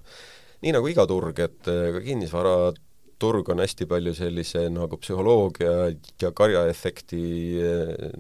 nii 0.62 0.76
nagu 0.76 0.92
iga 0.92 1.08
turg, 1.10 1.40
et 1.42 1.66
ka 1.66 2.02
kinnisvaraturg 2.06 3.50
on 3.50 3.64
hästi 3.64 3.88
palju 3.90 4.14
sellise 4.14 4.68
nagu 4.70 5.00
psühholoogia 5.02 5.90
ja 6.22 6.30
karjaefekti 6.30 7.24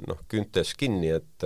noh, 0.09 0.25
küüntes 0.31 0.73
kinni, 0.79 1.13
et 1.13 1.45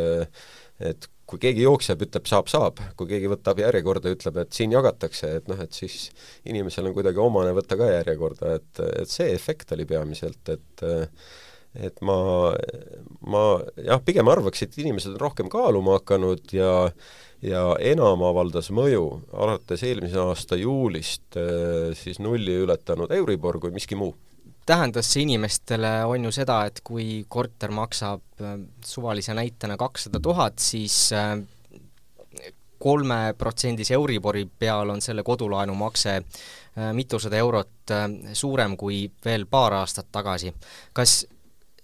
et 0.80 1.10
kui 1.30 1.42
keegi 1.42 1.66
jookseb, 1.66 2.02
ütleb 2.08 2.30
saab, 2.30 2.50
saab, 2.52 2.80
kui 2.98 3.10
keegi 3.12 3.30
võtab 3.30 3.62
järjekorda, 3.62 4.14
ütleb, 4.16 4.40
et 4.42 4.56
siin 4.56 4.74
jagatakse, 4.74 5.36
et 5.40 5.52
noh, 5.52 5.60
et 5.62 5.76
siis 5.76 6.10
inimesel 6.50 6.90
on 6.90 6.96
kuidagi 6.96 7.22
omane 7.22 7.54
võtta 7.58 7.78
ka 7.80 7.92
järjekorda, 7.92 8.56
et, 8.58 8.82
et 9.04 9.14
see 9.14 9.30
efekt 9.36 9.76
oli 9.78 9.88
peamiselt, 9.90 10.56
et 10.56 10.90
et 11.78 12.00
ma, 12.02 12.16
ma 13.30 13.42
jah, 13.78 14.00
pigem 14.02 14.30
arvaks, 14.32 14.64
et 14.66 14.78
inimesed 14.82 15.14
on 15.14 15.20
rohkem 15.22 15.52
kaaluma 15.54 16.00
hakanud 16.00 16.50
ja 16.56 16.72
ja 17.46 17.62
enam 17.80 18.24
avaldas 18.26 18.68
mõju. 18.76 19.04
Alates 19.32 19.86
eelmise 19.88 20.18
aasta 20.20 20.58
juulist 20.60 21.38
siis 21.96 22.18
nulli 22.20 22.58
ületanud 22.66 23.14
Euribor 23.16 23.62
kui 23.62 23.72
miski 23.72 23.96
muu 23.96 24.12
tähendas 24.70 25.10
see 25.14 25.26
inimestele, 25.26 25.92
on 26.06 26.28
ju 26.28 26.34
seda, 26.34 26.62
et 26.70 26.84
kui 26.86 27.24
korter 27.32 27.74
maksab 27.74 28.44
äh, 28.44 28.58
suvalise 28.86 29.34
näitena 29.38 29.78
kakssada 29.80 30.22
tuhat, 30.22 30.60
siis 30.62 31.10
äh, 31.16 31.40
kolmeprotsendise 32.80 33.98
Euribori 33.98 34.46
peal 34.60 34.94
on 34.94 35.02
selle 35.04 35.26
kodulaenu 35.28 35.76
makse 35.80 36.20
äh, 36.20 36.94
mitusada 36.94 37.42
eurot 37.42 37.94
suurem 38.38 38.78
kui 38.78 39.08
veel 39.26 39.48
paar 39.50 39.74
aastat 39.82 40.12
tagasi. 40.14 40.54
kas 40.94 41.24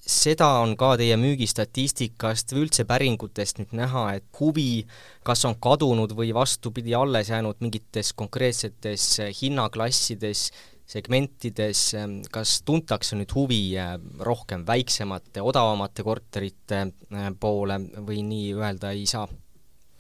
seda 0.06 0.48
on 0.62 0.75
ka 0.77 0.92
teie 1.01 1.18
müügistatistikast 1.18 2.54
või 2.54 2.68
üldse 2.68 2.86
päringutest 2.86 3.58
nüüd 3.58 3.74
näha, 3.74 4.04
et 4.20 4.27
huvi 4.39 4.86
kas 5.25 5.42
on 5.50 5.58
kadunud 5.58 6.13
või 6.13 6.30
vastupidi, 6.38 6.94
alles 6.94 7.34
jäänud 7.34 7.65
mingites 7.65 8.13
konkreetsetes 8.13 9.08
hinnaklassides 9.42 10.51
segmentides, 10.89 11.82
ähm, 11.98 12.20
kas 12.32 12.60
tuntakse 12.65 13.18
nüüd 13.18 13.34
huvi 13.34 13.60
äh, 13.82 13.96
rohkem 14.25 14.65
väiksemate, 14.68 15.42
odavamate 15.42 16.06
korterite 16.06 16.82
äh, 16.86 17.30
poole 17.39 17.80
või 18.06 18.22
nii 18.27 18.54
öelda 18.58 18.94
ei 18.96 19.08
saa? 19.10 19.25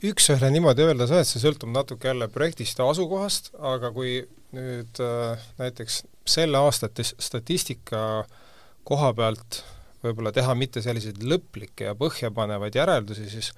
üks-ühele 0.05 0.51
niimoodi 0.53 0.85
öelda 0.85 1.07
saa, 1.09 1.23
et 1.23 1.29
see 1.29 1.41
sõltub 1.41 1.71
natuke 1.73 2.11
jälle 2.11 2.27
projektist 2.29 2.77
ja 2.77 2.85
asukohast, 2.91 3.53
aga 3.57 3.89
kui 3.95 4.19
nüüd 4.53 5.01
äh, 5.01 5.47
näiteks 5.57 6.03
selle 6.29 6.61
aasta 6.61 6.91
statistika 7.01 8.25
koha 8.85 9.13
pealt 9.17 9.63
võib-olla 10.05 10.29
teha 10.35 10.53
mitte 10.53 10.83
selliseid 10.85 11.23
lõplikke 11.25 11.89
ja 11.89 11.97
põhjapanevaid 11.97 12.77
järeldusi, 12.77 13.25
siis 13.31 13.49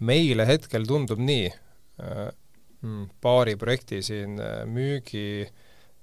meile 0.00 0.46
hetkel 0.48 0.86
tundub 0.88 1.20
nii, 1.20 1.50
mm, 2.00 3.02
paari 3.20 3.58
projekti 3.60 3.98
siin 4.04 4.38
müügi 4.72 5.26
äh, 5.44 5.58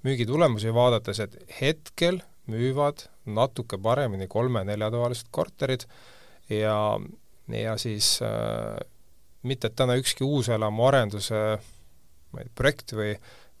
müügitulemusi 0.06 0.72
vaadates, 0.74 1.20
et 1.24 1.36
hetkel 1.60 2.20
müüvad 2.48 3.06
natuke 3.28 3.78
paremini 3.82 4.28
kolme-neljatoalised 4.30 5.28
korterid 5.34 5.84
ja, 6.52 6.78
ja 7.52 7.74
siis 7.80 8.16
äh, 8.24 8.78
mitte, 9.42 9.68
et 9.68 9.76
täna 9.76 9.98
ükski 10.00 10.24
uuselamu 10.24 10.86
arenduse 10.88 11.42
ma 12.32 12.40
ei 12.40 12.48
tea, 12.48 12.54
projekt 12.56 12.94
või, 12.96 13.12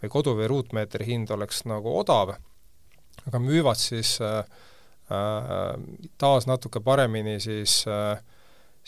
või 0.02 0.12
kodu- 0.12 0.36
või 0.38 0.48
ruutmeetri 0.52 1.06
hind 1.08 1.30
oleks 1.34 1.64
nagu 1.68 1.92
odav, 2.00 2.36
aga 3.26 3.42
müüvad 3.42 3.80
siis 3.80 4.16
äh, 4.24 4.40
äh, 5.12 5.76
taas 6.18 6.48
natuke 6.48 6.80
paremini 6.84 7.38
siis 7.44 7.82
äh, 7.90 8.18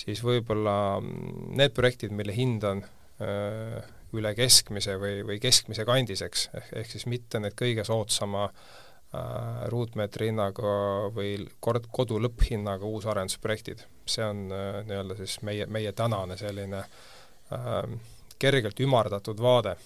siis 0.00 0.22
võib-olla 0.24 1.00
need 1.02 1.74
projektid, 1.76 2.12
mille 2.16 2.34
hind 2.36 2.64
on 2.66 2.82
äh, 3.20 3.80
üle 4.16 4.32
keskmise 4.34 4.96
või, 5.00 5.20
või 5.26 5.38
keskmise 5.42 5.86
kandis, 5.88 6.22
eks, 6.26 6.48
ehk, 6.56 6.70
ehk 6.82 6.94
siis 6.94 7.06
mitte 7.10 7.40
need 7.42 7.54
kõige 7.58 7.84
soodsama 7.86 8.46
äh, 8.48 9.68
ruutmeetri 9.72 10.30
hinnaga 10.30 10.72
või 11.14 11.36
kord, 11.62 11.86
kodu 11.92 12.18
lõpphinnaga 12.22 12.88
uusarendusprojektid. 12.88 13.86
see 14.06 14.26
on 14.26 14.48
äh, 14.52 14.82
nii-öelda 14.88 15.16
siis 15.20 15.38
meie, 15.46 15.66
meie 15.66 15.92
tänane 15.92 16.36
selline 16.40 16.82
äh, 16.82 17.80
kergelt 18.40 18.80
ümardatud 18.80 19.40
vaade 19.40 19.76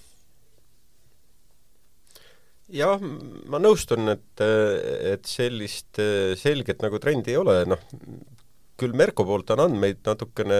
jah, 2.75 3.00
ma 3.52 3.61
nõustun, 3.61 4.09
et, 4.09 4.40
et 4.40 5.26
sellist 5.28 6.00
selget 6.40 6.81
nagu 6.81 6.99
trendi 6.99 7.35
ei 7.35 7.37
ole, 7.37 7.59
noh, 7.69 7.83
küll 8.81 8.95
Merko 8.99 9.26
poolt 9.26 9.52
on 9.54 9.64
andmeid 9.69 10.00
natukene 10.07 10.59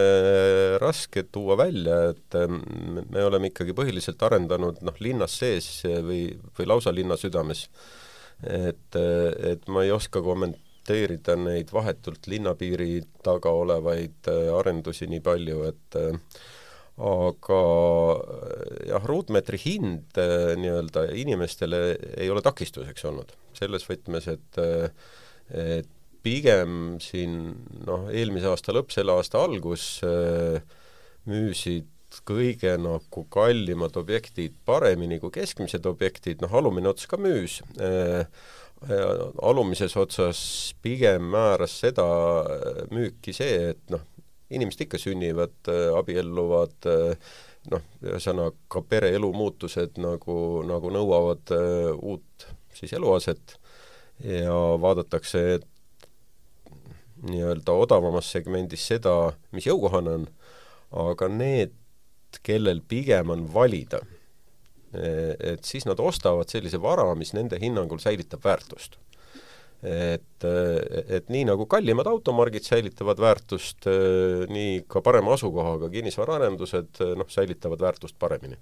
raske 0.83 1.25
tuua 1.35 1.56
välja, 1.59 1.97
et 2.12 2.38
ähm, 2.38 2.61
me 3.11 3.25
oleme 3.26 3.50
ikkagi 3.50 3.75
põhiliselt 3.76 4.23
arendanud 4.23 4.83
noh, 4.87 5.00
linnas 5.02 5.35
sees 5.40 5.68
või, 5.85 6.28
või 6.59 6.68
lausa 6.71 6.94
linna 6.94 7.18
südames. 7.18 7.66
et, 8.44 8.97
et 8.97 9.68
ma 9.71 9.85
ei 9.85 9.92
oska 9.94 10.21
kommenteerida 10.23 11.37
neid 11.38 11.71
vahetult 11.73 12.26
linnapiiri 12.30 13.02
taga 13.25 13.50
olevaid 13.50 14.30
äh, 14.30 14.50
arendusi 14.59 15.09
nii 15.11 15.23
palju, 15.25 15.64
et 15.71 15.99
äh, 15.99 16.38
aga 16.94 17.61
jah, 18.87 19.06
ruutmeetri 19.11 19.59
hind 19.59 20.21
nii-öelda 20.61 21.09
inimestele 21.18 21.80
ei 22.23 22.30
ole 22.30 22.42
takistuseks 22.47 23.11
olnud. 23.11 23.35
selles 23.54 23.87
võtmes, 23.90 24.30
et 24.30 24.62
et 25.50 25.90
pigem 26.25 26.97
siin 27.04 27.38
noh, 27.85 28.09
eelmise 28.11 28.49
aasta 28.50 28.75
lõpp, 28.75 28.95
selle 28.95 29.14
aasta 29.14 29.43
algus 29.45 30.00
müüsid 31.28 31.90
kõige 32.25 32.76
nagu 32.78 33.25
kallimad 33.33 33.97
objektid 33.99 34.54
paremini 34.66 35.19
kui 35.21 35.33
keskmised 35.35 35.87
objektid, 35.90 36.40
noh 36.45 36.52
alumine 36.54 36.93
ots 36.93 37.09
ka 37.11 37.19
müüs 37.21 37.61
alumises 39.43 39.97
otsas 39.97 40.40
pigem 40.83 41.31
määras 41.33 41.78
seda 41.81 42.04
müüki 42.93 43.33
see, 43.37 43.71
et 43.73 43.83
noh, 43.93 44.02
inimesed 44.52 44.85
ikka 44.85 45.00
sünnivad, 45.00 45.57
abielluvad, 45.99 46.88
noh, 47.73 47.87
ühesõnaga 48.04 48.83
pereelu 48.88 49.31
muutused 49.35 50.00
nagu, 50.02 50.37
nagu 50.69 50.93
nõuavad 50.93 51.54
uut 51.97 52.49
siis 52.75 52.93
eluaset. 52.99 53.57
Ja 54.23 54.54
vaadatakse 54.78 55.59
nii-öelda 57.28 57.75
odavamas 57.85 58.28
segmendis 58.35 58.85
seda, 58.90 59.33
mis 59.54 59.66
jõukohane 59.69 60.19
on, 60.19 60.26
aga 61.04 61.28
need 61.33 61.73
kellel 62.45 62.83
pigem 62.88 63.31
on 63.35 63.47
valida, 63.52 64.02
et 64.95 65.64
siis 65.66 65.87
nad 65.88 65.99
ostavad 66.02 66.50
sellise 66.50 66.78
vara, 66.83 67.07
mis 67.19 67.33
nende 67.35 67.59
hinnangul 67.62 68.02
säilitab 68.02 68.45
väärtust. 68.45 68.99
et, 69.85 70.45
et 71.12 71.26
nii 71.28 71.43
nagu 71.45 71.66
kallimad 71.69 72.09
automargid 72.09 72.64
säilitavad 72.64 73.19
väärtust, 73.21 73.85
nii 74.49 74.85
ka 74.88 75.02
parema 75.04 75.35
asukohaga 75.35 75.90
kinnisvaraarendused 75.93 77.02
noh, 77.21 77.28
säilitavad 77.28 77.83
väärtust 77.85 78.16
paremini. 78.19 78.57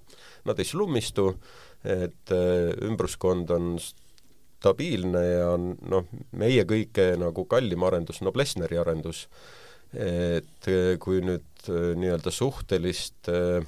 Nad 0.48 0.58
ei 0.58 0.66
slummistu, 0.66 1.28
et 1.84 2.34
ümbruskond 2.34 3.52
on 3.54 3.76
stabiilne 4.62 5.26
ja 5.26 5.50
noh, 5.58 6.06
meie 6.38 6.62
kõige 6.68 7.12
nagu 7.18 7.44
kallim 7.50 7.82
arendus, 7.82 8.22
Noblessneri 8.22 8.78
arendus, 8.78 9.26
et 9.92 10.70
kui 11.02 11.18
nüüd 11.20 11.42
Äh, 11.68 11.94
nii-öelda 11.96 12.30
suhtelist 12.30 13.28
äh, 13.28 13.62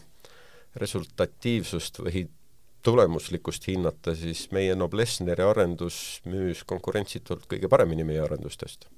resultatiivsust 0.77 2.01
või 2.03 2.25
tulemuslikkust 2.83 3.69
hinnata, 3.71 4.17
siis 4.19 4.49
meie 4.51 4.75
Noblessneri 4.75 5.45
arendus 5.47 6.19
müüs 6.27 6.65
konkurentsitult 6.67 7.47
kõige 7.51 7.71
paremini 7.71 8.05
meie 8.05 8.25
arendustest. 8.25 8.89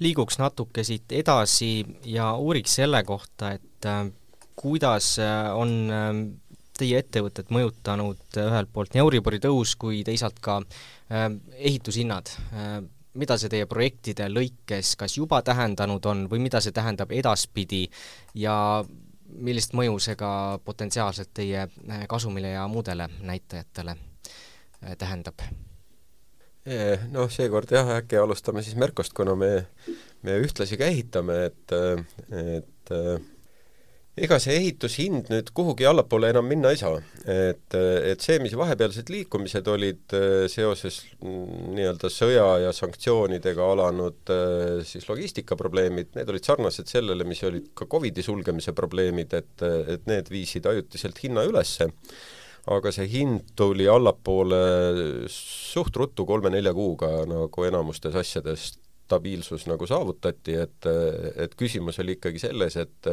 liiguks 0.00 0.36
natuke 0.38 0.84
siit 0.84 1.12
edasi 1.12 1.86
ja 2.04 2.34
uuriks 2.36 2.74
selle 2.74 3.00
kohta, 3.04 3.52
et 3.56 3.88
kuidas 4.56 5.16
on 5.54 5.72
teie 6.80 7.00
ettevõtet 7.02 7.52
mõjutanud 7.54 8.40
ühelt 8.42 8.72
poolt 8.72 8.94
nii 8.94 9.04
Euribori 9.04 9.40
tõus 9.42 9.76
kui 9.80 10.02
teisalt 10.06 10.38
ka 10.44 10.60
ehitushinnad 11.08 12.32
mida 13.16 13.36
see 13.40 13.50
teie 13.52 13.66
projektide 13.70 14.28
lõikes 14.30 14.94
kas 15.00 15.16
juba 15.16 15.40
tähendanud 15.46 16.04
on 16.10 16.24
või 16.30 16.42
mida 16.46 16.60
see 16.60 16.74
tähendab 16.76 17.12
edaspidi 17.16 17.86
ja 18.36 18.56
millist 19.28 19.74
mõju 19.76 19.98
see 20.02 20.16
ka 20.18 20.30
potentsiaalselt 20.64 21.32
teie 21.34 21.66
eh, 21.66 22.02
kasumile 22.08 22.54
ja 22.54 22.66
muudele 22.70 23.08
näitajatele 23.20 23.96
eh, 23.96 24.96
tähendab? 24.98 25.46
Eh, 26.66 27.06
noh, 27.12 27.30
seekord 27.30 27.70
jah, 27.70 27.96
äkki 28.00 28.18
alustame 28.18 28.62
siis 28.66 28.78
Merkost, 28.78 29.14
kuna 29.14 29.36
me, 29.38 29.50
me 30.26 30.38
ühtlasi 30.42 30.78
ka 30.78 30.88
ehitame, 30.90 31.38
et, 31.46 31.74
et 32.34 32.94
ega 34.16 34.38
see 34.40 34.54
ehitushind 34.56 35.28
nüüd 35.28 35.50
kuhugi 35.56 35.84
allapoole 35.84 36.30
enam 36.32 36.46
minna 36.48 36.70
ei 36.72 36.78
saa. 36.80 36.96
et, 37.28 37.74
et 37.76 38.22
see, 38.24 38.38
mis 38.40 38.54
vahepealsed 38.56 39.10
liikumised 39.12 39.66
olid 39.68 40.14
äh, 40.16 40.46
seoses 40.48 41.02
mm, 41.20 41.74
nii-öelda 41.76 42.10
sõja 42.12 42.46
ja 42.64 42.72
sanktsioonidega 42.76 43.66
alanud 43.74 44.32
äh, 44.32 44.80
siis 44.88 45.04
logistikaprobleemid, 45.10 46.14
need 46.16 46.32
olid 46.32 46.48
sarnased 46.48 46.88
sellele, 46.88 47.26
mis 47.28 47.44
olid 47.44 47.68
ka 47.76 47.88
Covidi 47.92 48.24
sulgemise 48.24 48.72
probleemid, 48.76 49.36
et, 49.36 49.66
et 49.96 50.08
need 50.08 50.32
viisid 50.32 50.64
ajutiselt 50.70 51.20
hinna 51.20 51.44
ülesse, 51.50 51.90
aga 52.72 52.90
see 52.94 53.06
hind 53.12 53.52
tuli 53.58 53.84
allapoole 53.90 54.62
suht 55.30 56.00
ruttu 56.00 56.24
kolme-nelja 56.26 56.72
kuuga 56.74 57.12
nagu 57.28 57.68
enamustes 57.68 58.16
asjades 58.16 58.72
stabiilsus 59.06 59.68
nagu 59.68 59.86
saavutati, 59.86 60.56
et, 60.64 60.88
et 61.44 61.52
küsimus 61.60 62.00
oli 62.02 62.16
ikkagi 62.16 62.40
selles, 62.42 62.80
et 62.80 63.12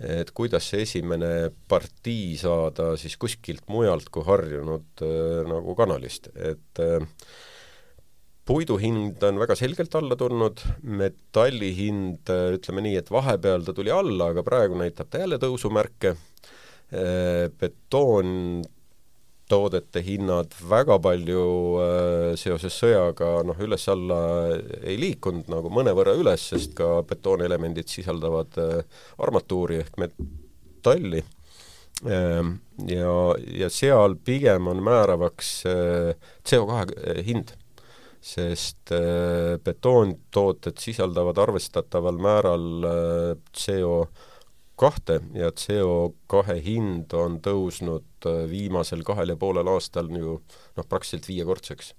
et 0.00 0.32
kuidas 0.36 0.64
see 0.70 0.84
esimene 0.86 1.50
partii 1.68 2.32
saada 2.40 2.94
siis 3.00 3.18
kuskilt 3.20 3.66
mujalt 3.68 4.08
kui 4.12 4.24
harjunud 4.24 5.04
äh, 5.04 5.44
nagu 5.48 5.76
kanalist, 5.76 6.30
et 6.34 6.80
äh, 6.80 7.04
puidu 8.48 8.78
hind 8.80 9.22
on 9.28 9.38
väga 9.42 9.56
selgelt 9.58 9.94
alla 9.98 10.16
tulnud, 10.18 10.64
metalli 10.82 11.70
hind 11.76 12.32
äh, 12.32 12.56
ütleme 12.56 12.86
nii, 12.86 12.96
et 13.02 13.12
vahepeal 13.12 13.66
ta 13.66 13.76
tuli 13.76 13.92
alla, 13.92 14.32
aga 14.32 14.44
praegu 14.46 14.80
näitab 14.80 15.12
ta 15.12 15.22
jälle 15.24 15.40
tõusumärke. 15.42 16.16
Betoon 16.90 18.30
toodete 19.50 20.02
hinnad 20.06 20.54
väga 20.70 20.98
palju 21.02 21.42
äh, 21.82 22.28
seoses 22.38 22.76
sõjaga 22.78 23.40
noh, 23.46 23.58
üles-alla 23.62 24.20
ei 24.80 24.96
liikunud, 25.00 25.50
nagu 25.52 25.72
mõnevõrra 25.74 26.14
üles, 26.18 26.46
sest 26.52 26.74
ka 26.78 27.00
betoonelemendid 27.08 27.90
sisaldavad 27.90 28.58
äh, 28.62 29.02
armatuuri 29.22 29.80
ehk 29.84 30.00
metalli 30.00 31.24
ähm,. 32.06 32.58
ja, 32.86 33.16
ja 33.60 33.70
seal 33.72 34.16
pigem 34.24 34.70
on 34.70 34.84
määravaks 34.86 35.54
äh, 35.68 36.30
CO2 36.46 37.18
hind, 37.26 37.54
sest 38.20 38.92
betoontooted 39.64 40.76
sisaldavad 40.76 41.38
arvestataval 41.40 42.18
määral 42.20 42.66
äh, 42.84 43.30
CO 43.56 44.02
kahte 44.80 45.20
ja 45.36 45.50
CO2 45.52 46.56
hind 46.64 47.12
on 47.16 47.38
tõusnud 47.44 48.28
äh, 48.28 48.44
viimasel 48.50 49.04
kahel 49.06 49.34
ja 49.34 49.38
poolel 49.40 49.68
aastal 49.70 50.10
ju 50.14 50.38
noh, 50.40 50.86
praktiliselt 50.86 51.28
viiekordseks. 51.28 51.94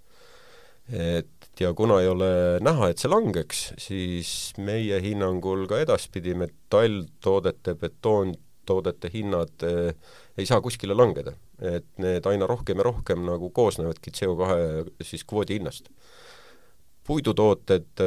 et 0.91 1.61
ja 1.61 1.73
kuna 1.77 1.99
ei 2.01 2.07
ole 2.09 2.31
näha, 2.63 2.89
et 2.89 3.01
see 3.01 3.11
langeks, 3.11 3.61
siis 3.79 4.31
meie 4.57 4.97
hinnangul 5.03 5.67
ka 5.69 5.79
edaspidi 5.83 6.33
metalltoodete, 6.37 7.75
betoontoodete 7.79 9.11
hinnad 9.13 9.67
eh, 9.67 9.93
ei 10.37 10.49
saa 10.49 10.61
kuskile 10.61 10.97
langeda. 10.97 11.35
et 11.61 11.85
need 12.01 12.25
aina 12.25 12.47
rohkem 12.49 12.81
ja 12.81 12.87
rohkem 12.89 13.25
nagu 13.27 13.51
koosnevadki 13.53 14.13
CO2 14.17 15.05
siis 15.05 15.23
kvoodi 15.23 15.59
hinnast. 15.59 15.89
puidutooted 17.07 18.01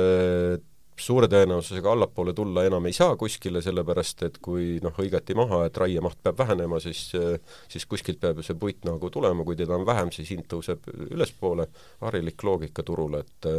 suure 1.01 1.29
tõenäosusega 1.31 1.91
allapoole 1.91 2.33
tulla 2.37 2.65
enam 2.69 2.87
ei 2.87 2.95
saa 2.95 3.17
kuskile, 3.19 3.63
sellepärast 3.65 4.23
et 4.29 4.39
kui 4.45 4.79
noh, 4.83 4.95
hõigati 4.95 5.35
maha, 5.39 5.65
et 5.67 5.77
raiemaht 5.81 6.21
peab 6.23 6.39
vähenema, 6.39 6.81
siis 6.83 7.09
siis 7.11 7.87
kuskilt 7.91 8.21
peab 8.23 8.39
ju 8.39 8.47
see 8.47 8.59
puit 8.59 8.85
nagu 8.87 9.11
tulema, 9.11 9.45
kui 9.45 9.59
teda 9.59 9.75
on 9.79 9.87
vähem, 9.87 10.13
siis 10.15 10.31
hind 10.31 10.47
tõuseb 10.51 10.87
ülespoole, 11.11 11.67
harilik 12.05 12.47
loogika 12.47 12.87
turul, 12.87 13.19
et 13.21 13.51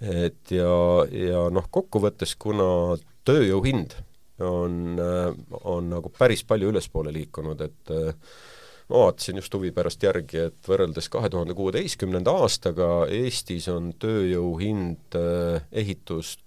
et 0.00 0.52
ja, 0.52 0.72
ja 1.08 1.46
noh, 1.52 1.70
kokkuvõttes 1.72 2.36
kuna 2.40 2.96
tööjõu 3.24 3.62
hind 3.64 3.96
on, 4.44 4.98
on 5.64 5.88
nagu 5.88 6.12
päris 6.12 6.44
palju 6.44 6.68
ülespoole 6.72 7.12
liikunud, 7.16 7.62
et 7.64 7.92
ma 8.86 9.04
vaatasin 9.06 9.40
just 9.40 9.54
huvi 9.56 9.72
pärast 9.76 10.04
järgi, 10.04 10.48
et 10.50 10.68
võrreldes 10.68 11.08
kahe 11.12 11.30
tuhande 11.32 11.56
kuueteistkümnenda 11.58 12.32
aastaga 12.44 12.90
Eestis 13.12 13.68
on 13.72 13.92
tööjõu 13.98 14.52
hind 14.60 15.16
ehitust 15.72 16.45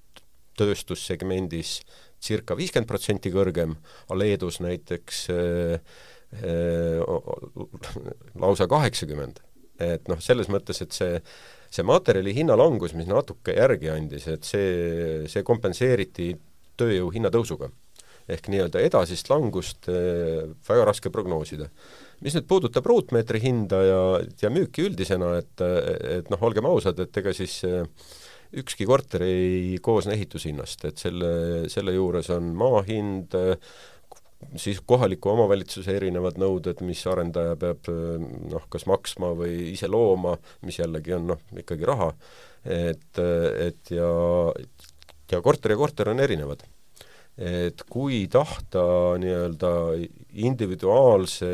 tööstussegmendis 0.60 1.80
circa 2.24 2.58
viiskümmend 2.60 2.90
protsenti 2.90 3.32
kõrgem, 3.34 3.76
aga 4.08 4.20
Leedus 4.20 4.60
näiteks 4.64 5.22
äh, 5.34 5.94
äh, 6.36 7.00
lausa 8.40 8.68
kaheksakümmend. 8.70 9.40
et 9.80 10.10
noh, 10.12 10.20
selles 10.20 10.50
mõttes, 10.52 10.82
et 10.84 10.92
see, 10.92 11.22
see 11.72 11.86
materjali 11.88 12.34
hinnalangus, 12.36 12.92
mis 13.00 13.08
natuke 13.08 13.54
järgi 13.56 13.88
andis, 13.94 14.26
et 14.28 14.44
see, 14.44 15.28
see 15.32 15.46
kompenseeriti 15.48 16.34
tööjõu 16.80 17.14
hinnatõusuga. 17.16 17.72
ehk 18.30 18.46
nii-öelda 18.52 18.82
edasist 18.86 19.30
langust 19.32 19.88
äh, 19.90 20.52
väga 20.68 20.86
raske 20.92 21.10
prognoosida. 21.10 21.70
mis 22.22 22.36
nüüd 22.36 22.48
puudutab 22.48 22.86
ruutmeetri 22.86 23.40
hinda 23.40 23.80
ja, 23.84 24.02
ja 24.42 24.50
müüki 24.52 24.84
üldisena, 24.90 25.38
et, 25.40 25.62
et 26.20 26.30
noh, 26.30 26.42
olgem 26.44 26.66
ausad, 26.68 27.00
et 27.00 27.18
ega 27.18 27.34
siis 27.34 27.64
äh, 27.64 27.88
ükski 28.58 28.88
korter 28.90 29.24
ei 29.28 29.78
koosne 29.82 30.16
ehitushinnast, 30.18 30.86
et 30.90 31.02
selle, 31.02 31.32
selle 31.70 31.94
juures 31.94 32.30
on 32.34 32.52
maa 32.58 32.82
hind, 32.88 33.36
siis 34.60 34.80
kohaliku 34.88 35.34
omavalitsuse 35.34 35.94
erinevad 36.00 36.40
nõuded, 36.42 36.82
mis 36.88 37.02
arendaja 37.12 37.58
peab 37.60 37.90
noh, 37.90 38.66
kas 38.72 38.88
maksma 38.90 39.34
või 39.38 39.74
ise 39.74 39.90
looma, 39.92 40.38
mis 40.66 40.80
jällegi 40.80 41.14
on 41.18 41.30
noh, 41.34 41.44
ikkagi 41.62 41.88
raha, 41.90 42.10
et, 42.66 43.22
et 43.68 43.94
ja, 43.94 44.10
ja 45.32 45.42
korter 45.46 45.76
ja 45.76 45.80
korter 45.80 46.14
on 46.14 46.26
erinevad. 46.26 46.66
et 47.40 47.86
kui 47.88 48.26
tahta 48.28 48.82
nii-öelda 49.22 49.70
individuaalse 50.44 51.52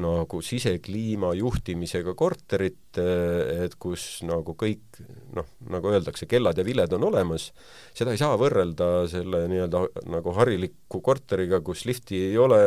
nagu 0.00 0.40
sisekliima 0.40 1.34
juhtimisega 1.36 2.14
korterit, 2.16 2.96
et 2.96 3.74
kus 3.80 4.22
nagu 4.24 4.54
kõik 4.56 5.02
noh, 5.36 5.48
nagu 5.72 5.92
öeldakse, 5.92 6.28
kellad 6.30 6.56
ja 6.56 6.64
viled 6.64 6.96
on 6.96 7.04
olemas, 7.10 7.50
seda 7.96 8.14
ei 8.14 8.20
saa 8.20 8.38
võrrelda 8.40 9.04
selle 9.12 9.44
nii-öelda 9.52 9.84
nagu 10.12 10.32
hariliku 10.38 11.02
korteriga, 11.04 11.60
kus 11.64 11.84
lifti 11.88 12.22
ei 12.30 12.40
ole, 12.40 12.62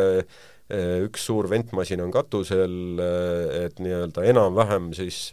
üks 1.06 1.26
suur 1.26 1.50
ventmasin 1.50 2.06
on 2.06 2.14
katusel, 2.14 2.78
et 3.66 3.82
nii-öelda 3.82 4.26
enam-vähem 4.30 4.94
siis 4.98 5.32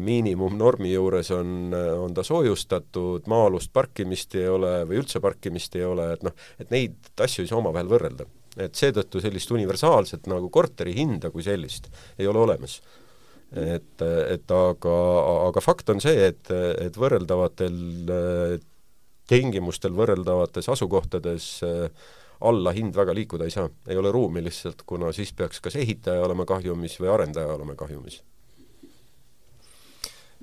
miinimumnormi 0.00 0.94
juures 0.94 1.34
on, 1.36 1.74
on 1.74 2.14
ta 2.16 2.22
soojustatud, 2.24 3.26
maa-alust 3.28 3.74
parkimist 3.74 4.38
ei 4.38 4.46
ole 4.48 4.78
või 4.88 5.02
üldse 5.02 5.20
parkimist 5.20 5.74
ei 5.76 5.84
ole, 5.84 6.12
et 6.14 6.22
noh, 6.26 6.36
et 6.62 6.70
neid 6.72 7.10
asju 7.20 7.44
ei 7.44 7.50
saa 7.50 7.58
omavahel 7.58 7.90
võrrelda 7.90 8.30
et 8.56 8.74
seetõttu 8.74 9.22
sellist 9.22 9.52
universaalset 9.54 10.26
nagu 10.30 10.50
korteri 10.50 10.94
hinda 10.96 11.30
kui 11.30 11.44
sellist 11.46 11.90
ei 12.18 12.26
ole 12.26 12.42
olemas. 12.46 12.80
et, 13.50 14.02
et 14.02 14.54
aga, 14.54 14.96
aga 15.48 15.62
fakt 15.62 15.90
on 15.90 16.00
see, 16.02 16.30
et, 16.30 16.50
et 16.78 16.96
võrreldavatel 16.96 17.78
tingimustel 19.30 19.94
võrreldavates 19.94 20.68
asukohtades 20.70 21.50
alla 22.40 22.72
hind 22.72 22.96
väga 22.96 23.14
liikuda 23.14 23.46
ei 23.46 23.54
saa, 23.54 23.68
ei 23.90 23.98
ole 24.00 24.10
ruumi 24.14 24.42
lihtsalt, 24.42 24.82
kuna 24.86 25.12
siis 25.12 25.32
peaks 25.36 25.60
kas 25.60 25.76
ehitaja 25.76 26.22
olema 26.24 26.46
kahjumis 26.48 26.96
või 27.02 27.10
arendaja 27.12 27.54
olema 27.54 27.74
kahjumis 27.78 28.22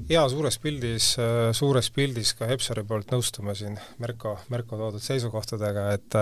jaa, 0.09 0.27
suures 0.29 0.59
pildis, 0.61 1.09
suures 1.57 1.89
pildis 1.93 2.33
ka 2.37 2.47
Hepsari 2.49 2.83
poolt 2.87 3.11
nõustume 3.13 3.55
siin 3.57 3.77
Merko, 4.01 4.37
Merko 4.53 4.77
toodud 4.79 5.03
seisukohtadega, 5.03 5.87
et 5.97 6.17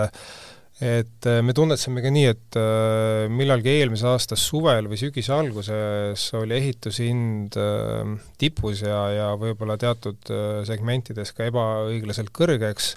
et 0.76 1.24
äh, 1.24 1.40
me 1.40 1.54
tunnetasime 1.56 2.02
ka 2.04 2.10
nii, 2.12 2.24
et 2.28 2.56
äh, 2.60 3.26
millalgi 3.32 3.72
eelmise 3.78 4.10
aasta 4.10 4.36
suvel 4.36 4.90
või 4.90 4.98
sügise 5.00 5.32
alguses 5.32 6.26
oli 6.36 6.58
ehitushind 6.58 7.56
äh, 7.56 8.10
tipus 8.36 8.82
ja, 8.84 8.98
ja 9.14 9.28
võib-olla 9.40 9.78
teatud 9.80 10.32
segmentides 10.68 11.32
ka 11.32 11.48
ebaõiglaselt 11.48 12.28
kõrgeks, 12.36 12.90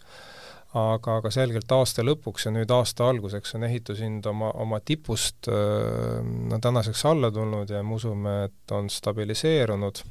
aga, 0.75 1.19
aga 1.21 1.31
selgelt 1.31 1.71
aasta 1.71 2.03
lõpuks 2.03 2.49
ja 2.49 2.53
nüüd 2.53 2.71
aasta 2.75 3.07
alguseks 3.07 3.55
on 3.55 3.63
ehitushind 3.69 4.27
oma, 4.27 4.51
oma 4.59 4.81
tipust 4.83 5.47
no 5.49 6.59
tänaseks 6.61 7.05
alla 7.09 7.31
tulnud 7.33 7.71
ja 7.71 7.79
me 7.81 7.95
usume, 7.95 8.35
et 8.49 8.73
on 8.75 8.89
stabiliseerunud. 8.91 10.03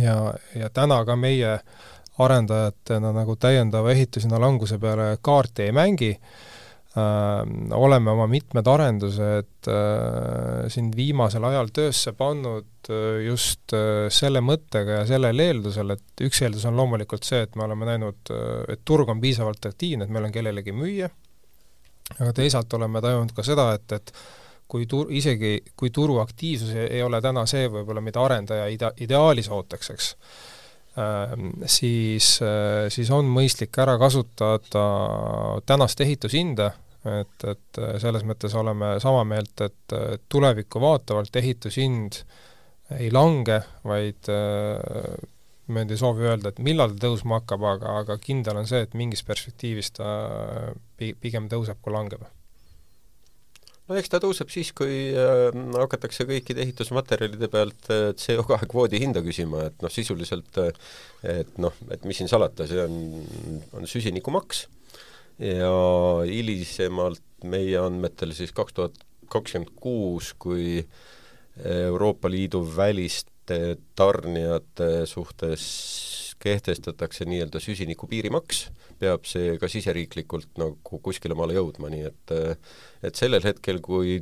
Ja, 0.00 0.34
ja 0.56 0.68
täna 0.74 0.98
ka 1.06 1.16
meie 1.16 1.54
arendajatena 2.18 3.12
nagu 3.14 3.38
täiendava 3.40 3.94
ehitushinna 3.94 4.40
languse 4.42 4.78
peale 4.82 5.14
kaarti 5.22 5.68
ei 5.68 5.72
mängi, 5.74 6.10
oleme 6.94 8.12
oma 8.12 8.26
mitmed 8.30 8.68
arendused 8.70 9.66
äh, 9.66 10.68
siin 10.70 10.92
viimasel 10.94 11.42
ajal 11.48 11.72
töösse 11.74 12.12
pannud 12.14 12.90
äh, 12.90 13.24
just 13.26 13.74
selle 14.14 14.42
mõttega 14.44 15.00
ja 15.00 15.08
sellel 15.08 15.42
eeldusel, 15.42 15.90
et 15.96 16.22
üks 16.22 16.44
eeldus 16.46 16.68
on 16.70 16.78
loomulikult 16.78 17.26
see, 17.26 17.42
et 17.48 17.58
me 17.58 17.66
oleme 17.66 17.88
näinud, 17.88 18.30
et 18.70 18.84
turg 18.86 19.10
on 19.10 19.22
piisavalt 19.22 19.66
aktiivne, 19.72 20.06
et 20.06 20.14
meil 20.14 20.28
on 20.28 20.34
kellelegi 20.34 20.74
müüa, 20.76 21.10
aga 22.14 22.30
teisalt 22.36 22.78
oleme 22.78 23.02
tajunud 23.02 23.34
ka 23.34 23.46
seda, 23.46 23.66
et, 23.74 23.96
et 23.98 24.14
kui 24.70 24.86
tur-, 24.86 25.10
isegi 25.10 25.56
kui 25.74 25.90
turu 25.90 26.20
aktiivsus 26.22 26.76
ei 26.84 27.02
ole 27.02 27.18
täna 27.24 27.42
see 27.50 27.66
võib-olla, 27.74 28.04
mida 28.06 28.22
arendaja 28.22 28.70
ida-, 28.70 28.94
ideaalis 29.02 29.50
ootaks, 29.50 29.90
eks, 29.96 30.12
siis, 31.74 32.30
siis 32.94 33.10
on 33.10 33.26
mõistlik 33.26 33.74
ära 33.82 33.98
kasutada 33.98 34.86
tänast 35.66 36.06
ehitushinda 36.06 36.70
et, 37.04 37.46
et 37.50 37.82
äh, 37.82 37.94
selles 38.02 38.24
mõttes 38.28 38.54
oleme 38.58 38.94
sama 39.04 39.24
meelt, 39.28 39.60
et 39.64 39.98
tulevikku 40.32 40.82
vaatavalt 40.82 41.36
ehitushind 41.42 42.22
ei 42.98 43.10
lange, 43.12 43.60
vaid 43.86 44.28
äh, 44.32 45.14
ma 45.66 45.80
nüüd 45.80 45.94
ei 45.94 46.00
soovi 46.00 46.26
öelda, 46.28 46.52
et 46.52 46.62
millal 46.64 46.92
ta 46.92 47.06
tõusma 47.06 47.40
hakkab, 47.40 47.64
aga, 47.74 47.98
aga 48.02 48.16
kindel 48.20 48.60
on 48.60 48.68
see, 48.68 48.82
et 48.84 48.96
mingis 48.98 49.24
perspektiivis 49.24 49.94
ta 49.96 50.08
pi-, 50.98 51.14
pigem 51.20 51.48
tõuseb, 51.52 51.80
kui 51.84 51.94
langeb. 51.94 52.26
No 53.84 53.96
eks 54.00 54.12
ta 54.12 54.20
tõuseb 54.20 54.52
siis, 54.52 54.70
kui 54.76 55.12
äh, 55.12 55.46
hakatakse 55.76 56.24
kõikide 56.28 56.62
ehitusmaterjalide 56.64 57.50
pealt 57.52 57.90
äh, 57.92 58.06
CO2 58.16 58.68
kvoodi 58.72 59.00
hinda 59.00 59.20
küsima, 59.24 59.66
et 59.68 59.84
noh, 59.84 59.92
sisuliselt 59.92 60.60
äh, 60.60 60.72
et 61.40 61.58
noh, 61.60 61.74
et 61.92 62.04
mis 62.08 62.20
siin 62.20 62.30
salata, 62.32 62.68
see 62.68 62.80
on, 62.84 62.96
on 63.76 63.88
süsinikumaks 63.88 64.66
ja 65.38 65.74
hilisemalt 66.28 67.22
meie 67.44 67.78
andmetel 67.80 68.32
siis 68.36 68.52
kaks 68.54 68.76
tuhat 68.76 68.98
kakskümmend 69.32 69.74
kuus, 69.76 70.32
kui 70.38 70.84
Euroopa 71.64 72.30
Liidu 72.30 72.62
väliste 72.76 73.76
tarnijate 73.96 75.06
suhtes 75.06 75.64
kehtestatakse 76.44 77.24
nii-öelda 77.28 77.60
süsiniku 77.62 78.08
piirimaks, 78.10 78.66
peab 79.00 79.24
see 79.28 79.56
ka 79.60 79.70
siseriiklikult 79.70 80.58
nagu 80.60 81.00
kuskile 81.02 81.36
maale 81.38 81.56
jõudma, 81.56 81.90
nii 81.92 82.06
et 82.10 82.34
et 83.04 83.18
sellel 83.18 83.44
hetkel, 83.44 83.80
kui 83.84 84.20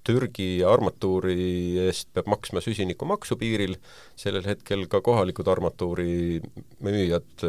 Türgi 0.00 0.62
armatuuri 0.64 1.76
eest 1.82 2.08
peab 2.16 2.30
maksma 2.32 2.62
süsinikumaksu 2.64 3.36
piiril, 3.36 3.74
sellel 4.16 4.46
hetkel 4.48 4.86
ka 4.88 5.02
kohalikud 5.04 5.50
armatuuri 5.52 6.40
müüjad 6.80 7.44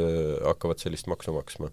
hakkavad 0.49 0.83
sellist 0.83 1.07
maksu 1.07 1.31
maksma 1.37 1.71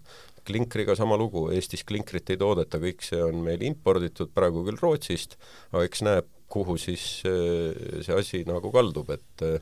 klinkriga 0.49 0.95
sama 0.97 1.17
lugu, 1.19 1.47
Eestis 1.53 1.85
klinkrit 1.87 2.33
ei 2.33 2.41
toodeta, 2.41 2.81
kõik 2.81 3.05
see 3.05 3.21
on 3.23 3.39
meil 3.45 3.63
imporditud, 3.67 4.33
praegu 4.35 4.65
küll 4.67 4.81
Rootsist, 4.81 5.37
aga 5.71 5.85
eks 5.87 6.05
näeb, 6.07 6.29
kuhu 6.49 6.77
siis 6.81 7.21
äh, 7.29 8.01
see 8.05 8.17
asi 8.17 8.43
nagu 8.49 8.73
kaldub, 8.73 9.13
et 9.13 9.45
äh, 9.45 9.59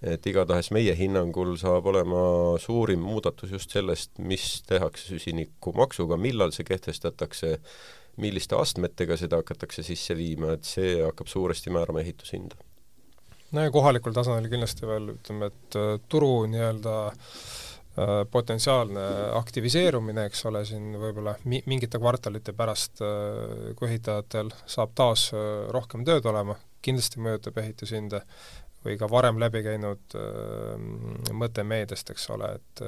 et 0.00 0.24
igatahes 0.30 0.70
meie 0.72 0.94
hinnangul 0.96 1.54
saab 1.60 1.90
olema 1.90 2.20
suurim 2.60 3.02
muudatus 3.04 3.52
just 3.52 3.74
sellest, 3.76 4.14
mis 4.16 4.62
tehakse 4.68 5.10
süsinikumaksuga, 5.12 6.16
millal 6.16 6.54
see 6.56 6.64
kehtestatakse, 6.64 7.58
milliste 8.20 8.56
astmetega 8.56 9.18
seda 9.20 9.42
hakatakse 9.42 9.84
sisse 9.84 10.16
viima, 10.16 10.54
et 10.56 10.64
see 10.64 10.96
hakkab 11.04 11.28
suuresti 11.28 11.72
määrama 11.76 12.00
ehitushinda. 12.00 12.56
no 13.52 13.66
ja 13.66 13.70
kohalikul 13.74 14.16
tasandil 14.16 14.48
kindlasti 14.52 14.88
veel 14.88 15.12
ütleme, 15.18 15.52
et 15.52 15.76
äh, 15.76 15.98
turu 16.08 16.46
nii-öelda 16.48 16.96
Äh, 17.10 17.69
potentsiaalne 18.30 19.02
aktiviseerumine, 19.38 20.26
eks 20.30 20.44
ole, 20.50 20.64
siin 20.68 20.94
võib-olla 21.00 21.34
mi-, 21.50 21.62
mingite 21.70 22.00
kvartalite 22.00 22.54
pärast, 22.56 23.02
äh, 23.04 23.72
kui 23.78 23.90
ehitajatel 23.90 24.52
saab 24.64 24.94
taas 24.98 25.28
äh, 25.34 25.46
rohkem 25.74 26.04
tööd 26.08 26.26
olema, 26.30 26.56
kindlasti 26.84 27.22
mõjutab 27.22 27.58
ehitushinda, 27.62 28.22
või 28.84 28.96
ka 28.96 29.10
varem 29.12 29.36
läbi 29.36 29.60
käinud 29.60 30.14
mõte 31.36 31.64
meediast, 31.68 32.14
eks 32.14 32.30
ole, 32.32 32.46
et 32.56 32.80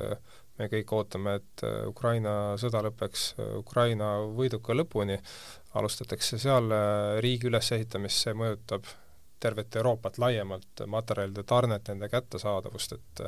me 0.56 0.68
kõik 0.72 0.94
ootame, 0.96 1.34
et 1.36 1.64
Ukraina 1.84 2.54
sõda 2.60 2.80
lõpeks 2.86 3.26
Ukraina 3.58 4.14
võiduka 4.32 4.72
lõpuni, 4.72 5.18
alustatakse 5.76 6.40
seal 6.40 6.72
riigi 7.20 7.50
ülesehitamist, 7.50 8.24
see 8.24 8.32
mõjutab 8.32 8.88
tervet 9.42 9.76
Euroopat 9.76 10.16
laiemalt, 10.22 10.84
materjalide 10.86 11.44
tarnet, 11.44 11.88
nende 11.90 12.08
kättesaadavust, 12.08 12.96
et 12.96 13.24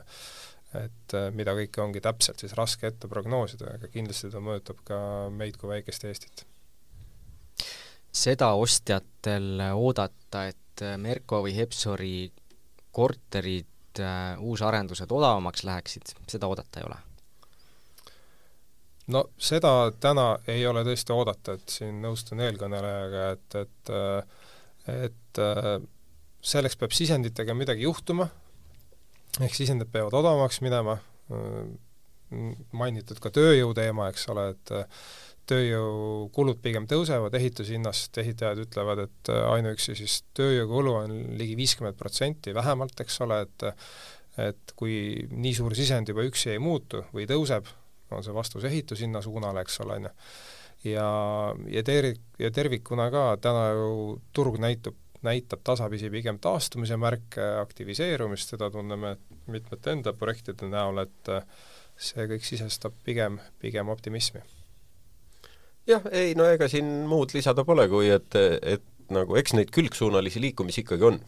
et 0.78 1.14
äh, 1.14 1.28
mida 1.34 1.54
kõike 1.56 1.82
ongi 1.84 2.02
täpselt 2.04 2.42
siis 2.42 2.54
raske 2.58 2.88
ette 2.90 3.08
prognoosida, 3.10 3.76
aga 3.78 3.90
kindlasti 3.92 4.30
ta 4.32 4.42
mõjutab 4.42 4.82
ka 4.86 4.98
meid 5.34 5.58
kui 5.60 5.70
väikest 5.70 6.06
Eestit. 6.08 6.44
seda 8.14 8.52
ostjatel 8.58 9.62
oodata, 9.74 10.46
et 10.50 10.82
äh, 10.82 10.96
Merko 10.98 11.42
või 11.46 11.54
Hepsori 11.56 12.18
korterid, 12.94 14.00
äh, 14.00 14.34
uusarendused 14.40 15.10
odavamaks 15.10 15.64
läheksid, 15.66 16.14
seda 16.30 16.50
oodata 16.50 16.80
ei 16.80 16.88
ole? 16.90 17.00
no 19.14 19.26
seda 19.38 19.92
täna 20.00 20.30
ei 20.48 20.66
ole 20.66 20.84
tõesti 20.86 21.12
oodata, 21.12 21.58
et 21.58 21.68
siin 21.78 22.00
nõustun 22.02 22.40
eelkõnelejaga, 22.40 23.30
et, 23.36 23.60
et 23.64 23.94
et 24.84 25.38
selleks 26.44 26.76
peab 26.76 26.92
sisenditega 26.92 27.54
midagi 27.56 27.86
juhtuma, 27.86 28.26
ehk 29.42 29.54
sisendid 29.56 29.90
peavad 29.90 30.14
odavamaks 30.14 30.60
minema, 30.62 30.98
mainitud 32.74 33.20
ka 33.22 33.32
tööjõu 33.34 33.74
teema, 33.76 34.08
eks 34.12 34.26
ole, 34.32 34.48
et 34.54 34.72
äh, 34.74 35.04
tööjõukulud 35.50 36.60
pigem 36.64 36.88
tõusevad, 36.88 37.34
ehitushinnast 37.36 38.16
ehitajad 38.22 38.62
ütlevad, 38.64 39.04
et 39.06 39.32
äh, 39.32 39.44
ainuüksi 39.56 39.96
siis 39.98 40.22
tööjõukulu 40.36 40.96
on 41.02 41.14
ligi 41.38 41.56
viiskümmend 41.58 41.98
protsenti 42.00 42.54
vähemalt, 42.56 43.00
eks 43.04 43.20
ole, 43.26 43.44
et 43.46 43.70
et 44.34 44.72
kui 44.74 45.22
nii 45.30 45.52
suur 45.54 45.76
sisend 45.78 46.08
juba 46.10 46.24
üksi 46.26 46.56
ei 46.56 46.58
muutu 46.58 47.04
või 47.14 47.22
tõuseb, 47.30 47.68
on 48.10 48.24
see 48.26 48.34
vastus 48.34 48.64
ehitushinna 48.66 49.20
suunale, 49.22 49.62
eks 49.62 49.76
ole, 49.84 49.98
on 50.00 50.08
ju, 50.08 50.10
ja, 50.90 51.06
ja 51.70 51.84
ter-, 51.86 52.16
ja 52.42 52.50
tervikuna 52.50 53.06
ka 53.14 53.22
täna 53.44 53.68
ju 53.78 53.92
turg 54.34 54.58
näitab 54.58 54.98
näitab 55.24 55.62
tasapisi 55.66 56.10
pigem 56.12 56.38
taastumise 56.42 56.98
märke, 57.00 57.44
aktiviseerumist, 57.62 58.54
seda 58.54 58.70
tunneme 58.72 59.16
mitmete 59.52 59.94
enda 59.94 60.14
projektide 60.16 60.68
näol, 60.70 61.02
et 61.04 61.32
see 61.96 62.26
kõik 62.30 62.46
sisestab 62.46 62.96
pigem, 63.06 63.38
pigem 63.62 63.90
optimismi. 63.92 64.42
jah, 65.86 66.06
ei 66.12 66.34
no 66.38 66.46
ega 66.48 66.68
siin 66.70 67.04
muud 67.08 67.34
lisada 67.36 67.64
pole, 67.64 67.86
kui 67.92 68.08
et, 68.12 68.36
et 68.62 68.84
nagu 69.12 69.36
eks 69.36 69.54
neid 69.56 69.70
külgsuunalisi 69.74 70.40
liikumisi 70.42 70.84
ikkagi 70.84 71.10
on. 71.10 71.20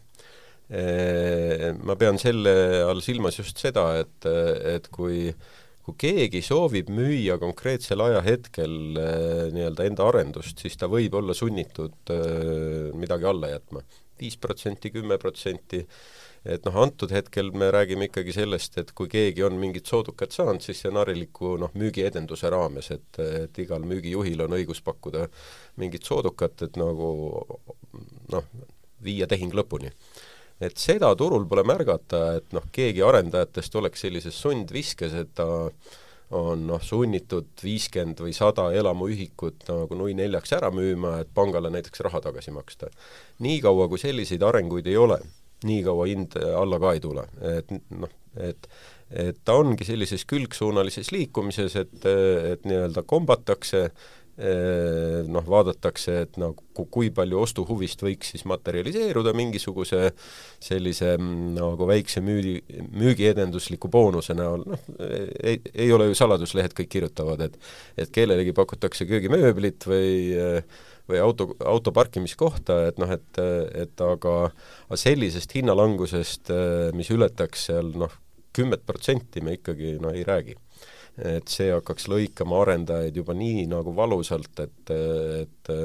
Ma 1.86 1.94
pean 1.94 2.16
selle 2.18 2.52
all 2.82 2.98
silmas 3.04 3.36
just 3.38 3.60
seda, 3.62 3.84
et, 4.00 4.26
et 4.66 4.88
kui 4.90 5.28
kui 5.86 5.94
keegi 6.02 6.42
soovib 6.42 6.90
müüa 6.90 7.36
konkreetsel 7.38 8.02
ajahetkel 8.02 8.72
nii-öelda 9.54 9.86
enda 9.86 10.08
arendust, 10.10 10.58
siis 10.58 10.74
ta 10.80 10.88
võib 10.90 11.14
olla 11.14 11.34
sunnitud 11.36 12.10
midagi 12.98 13.30
alla 13.30 13.52
jätma. 13.54 13.84
viis 14.16 14.38
protsenti, 14.40 14.88
kümme 14.90 15.18
protsenti, 15.20 15.82
et 16.48 16.64
noh, 16.64 16.76
antud 16.80 17.10
hetkel 17.12 17.50
me 17.52 17.68
räägime 17.74 18.06
ikkagi 18.08 18.32
sellest, 18.32 18.78
et 18.80 18.92
kui 18.96 19.10
keegi 19.12 19.44
on 19.44 19.58
mingit 19.60 19.86
soodukat 19.86 20.32
saanud, 20.32 20.62
siis 20.64 20.80
see 20.80 20.88
on 20.88 20.96
hariliku 21.02 21.56
noh, 21.60 21.74
müügiedenduse 21.76 22.50
raames, 22.50 22.88
et, 22.94 23.20
et 23.42 23.60
igal 23.60 23.84
müügijuhil 23.84 24.40
on 24.46 24.56
õigus 24.56 24.80
pakkuda 24.86 25.26
mingit 25.82 26.08
soodukat, 26.08 26.64
et 26.64 26.80
nagu 26.80 27.10
noh, 28.32 28.48
viia 29.04 29.28
tehing 29.28 29.52
lõpuni. 29.54 29.92
Et 30.60 30.76
seda 30.80 31.12
turul 31.18 31.46
pole 31.48 31.64
märgata, 31.66 32.22
et 32.40 32.56
noh, 32.56 32.66
keegi 32.72 33.04
arendajatest 33.04 33.76
oleks 33.80 34.04
sellises 34.06 34.40
sundviskes, 34.40 35.14
et 35.14 35.32
ta 35.36 35.46
on 36.36 36.66
noh, 36.66 36.82
sunnitud 36.82 37.52
viiskümmend 37.62 38.20
või 38.24 38.32
sada 38.34 38.70
elamuühikut 38.74 39.68
nagu 39.70 39.98
nui 39.98 40.16
neljaks 40.18 40.56
ära 40.58 40.72
müüma, 40.74 41.20
et 41.22 41.30
pangale 41.34 41.70
näiteks 41.70 42.02
raha 42.08 42.20
tagasi 42.24 42.54
maksta. 42.54 42.90
niikaua, 43.38 43.88
kui 43.88 44.02
selliseid 44.02 44.42
arenguid 44.42 44.86
ei 44.90 44.96
ole 44.96 45.20
nii 45.66 45.82
kaua 45.86 46.06
hind 46.10 46.36
alla 46.36 46.80
ka 46.82 46.92
ei 46.96 47.00
tule, 47.00 47.28
et 47.56 47.70
noh, 47.90 48.12
et 48.36 48.68
et 49.06 49.36
ta 49.46 49.54
ongi 49.54 49.86
sellises 49.86 50.24
külgsuunalises 50.26 51.12
liikumises, 51.14 51.76
et, 51.78 52.06
et 52.06 52.64
nii-öelda 52.66 53.04
kombatakse, 53.06 53.84
noh, 54.36 55.44
vaadatakse, 55.48 56.14
et 56.26 56.34
nagu 56.40 56.84
kui 56.92 57.08
palju 57.14 57.38
ostuhuvist 57.40 58.02
võiks 58.04 58.34
siis 58.34 58.44
materialiseeruda 58.44 59.32
mingisuguse 59.36 60.10
sellise 60.60 61.14
nagu 61.16 61.88
väikse 61.88 62.20
müügi, 62.20 62.82
müügiedendusliku 62.92 63.88
boonuse 63.92 64.36
näol, 64.36 64.66
noh, 64.68 64.90
ei, 65.00 65.62
ei 65.72 65.88
ole 65.96 66.10
ju 66.10 66.18
saladus, 66.18 66.52
lehed 66.58 66.76
kõik 66.76 66.92
kirjutavad, 66.98 67.46
et 67.48 67.56
et 67.96 68.12
kellelegi 68.12 68.52
pakutakse 68.56 69.08
köögimööblit 69.08 69.88
või 69.88 70.36
või 71.06 71.20
auto, 71.22 71.52
auto 71.64 71.92
parkimiskohta, 71.94 72.80
et 72.90 72.98
noh, 72.98 73.10
et, 73.14 73.40
et 73.78 74.02
aga 74.02 74.50
sellisest 74.98 75.54
hinnalangusest, 75.54 76.50
mis 76.98 77.10
ületaks 77.14 77.68
seal 77.70 77.92
noh, 77.94 78.12
kümmet 78.56 78.86
protsenti 78.88 79.42
me 79.44 79.56
ikkagi 79.58 79.96
no 80.02 80.12
ei 80.14 80.24
räägi. 80.26 80.56
Et 81.16 81.48
see 81.48 81.72
hakkaks 81.72 82.08
lõikama 82.12 82.62
arendajaid 82.62 83.16
juba 83.16 83.36
nii 83.36 83.66
nagu 83.72 83.94
valusalt, 83.96 84.64
et, 84.64 84.96
et 85.42 85.76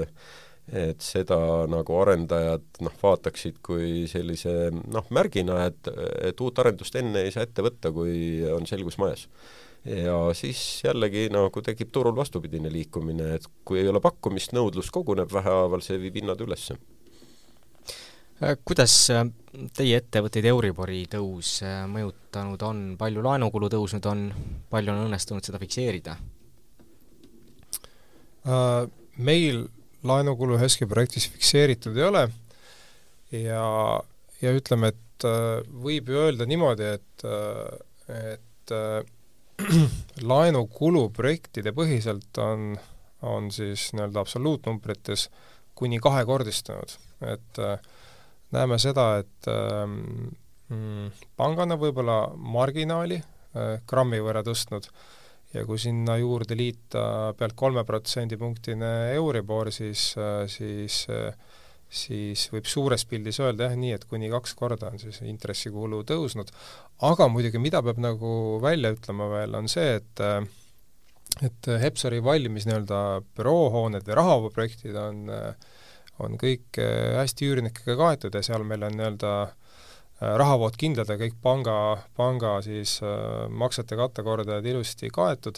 et 0.72 1.02
seda 1.04 1.36
nagu 1.68 1.96
arendajad 2.00 2.64
noh, 2.86 2.94
vaataksid 3.02 3.58
kui 3.66 4.06
sellise 4.08 4.70
noh, 4.72 5.08
märgina, 5.12 5.66
et, 5.68 5.90
et 6.30 6.44
uut 6.46 6.62
arendust 6.62 6.96
enne 6.96 7.26
ei 7.26 7.34
saa 7.34 7.44
ette 7.44 7.66
võtta, 7.66 7.92
kui 7.92 8.40
on 8.48 8.70
selgus 8.70 9.00
majas 9.02 9.26
ja 9.86 10.16
siis 10.38 10.84
jällegi 10.86 11.28
nagu 11.34 11.62
tekib 11.66 11.92
turul 11.92 12.16
vastupidine 12.16 12.72
liikumine, 12.72 13.36
et 13.36 13.48
kui 13.66 13.82
ei 13.82 13.90
ole 13.90 14.02
pakkumist, 14.04 14.54
nõudlus 14.54 14.92
koguneb 14.94 15.32
vähehaaval, 15.34 15.82
see 15.86 16.00
viib 16.02 16.22
hinnad 16.22 16.42
üles. 16.46 16.70
Äh, 18.42 18.58
kuidas 18.66 18.94
äh, 19.14 19.28
teie 19.78 20.00
ettevõtteid 20.02 20.48
Euribori 20.50 21.04
tõus 21.12 21.60
äh, 21.62 21.84
mõjutanud 21.90 22.64
on, 22.66 22.80
palju 22.98 23.22
laenukulu 23.22 23.70
tõusnud 23.70 24.08
on, 24.10 24.24
palju 24.72 24.94
on 24.94 25.04
õnnestunud 25.06 25.46
seda 25.46 25.62
fikseerida? 25.62 26.18
Meil 29.22 29.60
laenukulu 30.10 30.56
Heski 30.58 30.88
projektis 30.90 31.28
fikseeritud 31.30 31.98
ei 32.00 32.06
ole. 32.08 32.24
Ja, 33.38 33.66
ja 34.42 34.54
ütleme, 34.58 34.90
et 34.90 35.26
võib 35.84 36.10
ju 36.10 36.24
öelda 36.24 36.48
niimoodi, 36.50 36.88
et, 36.98 37.26
et 38.10 38.74
laenukulu 40.34 41.04
projektide 41.14 41.76
põhiselt 41.78 42.42
on, 42.42 42.74
on 43.22 43.54
siis 43.54 43.92
nii-öelda 43.94 44.26
absoluutnumbrites 44.26 45.28
kuni 45.78 46.02
kahekordistunud, 46.02 46.98
et 47.30 47.62
äh, 47.62 47.78
näeme 48.56 48.78
seda, 48.82 49.08
et 49.22 49.50
ähm, 49.52 49.98
mm, 50.70 51.10
pangana 51.40 51.78
võib-olla 51.80 52.20
marginaali 52.36 53.22
äh, 53.22 53.80
grammi 53.88 54.22
võrra 54.24 54.44
tõstnud 54.48 54.90
ja 55.56 55.66
kui 55.68 55.80
sinna 55.82 56.16
juurde 56.20 56.56
liita 56.56 57.34
pealt 57.40 57.58
kolme 57.60 57.84
protsendipunktine 57.88 59.12
Euribor, 59.18 59.72
siis 59.76 60.14
äh,, 60.20 60.46
siis 60.52 61.06
äh, 61.12 61.34
siis 61.92 62.46
võib 62.54 62.68
suures 62.72 63.04
pildis 63.08 63.42
öelda 63.44 63.68
jah, 63.68 63.76
nii 63.76 63.92
et 63.98 64.08
kuni 64.08 64.32
kaks 64.32 64.56
korda 64.56 64.94
on 64.94 65.02
siis 65.02 65.20
intressikulu 65.28 66.06
tõusnud, 66.08 66.52
aga 67.08 67.28
muidugi, 67.32 67.60
mida 67.60 67.82
peab 67.84 68.00
nagu 68.02 68.32
välja 68.64 68.94
ütlema 68.96 69.28
veel, 69.34 69.58
on 69.60 69.68
see, 69.72 70.00
et 70.00 70.24
et 71.48 71.70
Hepsari 71.80 72.20
valmis 72.24 72.66
nii-öelda 72.68 73.22
büroohooned 73.38 74.08
või 74.08 74.18
rahavooprojektid 74.20 74.98
on, 75.00 75.22
on 76.22 76.38
kõik 76.42 76.80
hästi 77.18 77.50
üürnikega 77.50 77.98
kaetud 78.00 78.36
ja 78.38 78.44
seal 78.46 78.66
meil 78.68 78.86
on 78.88 78.98
nii-öelda 78.98 79.34
rahavood 80.38 80.78
kindlad 80.78 81.10
ja 81.10 81.18
kõik 81.18 81.40
panga, 81.42 81.76
panga 82.18 82.60
siis 82.62 83.00
maksete 83.50 83.98
kattekordajad 83.98 84.68
ilusti 84.70 85.10
kaetud. 85.14 85.58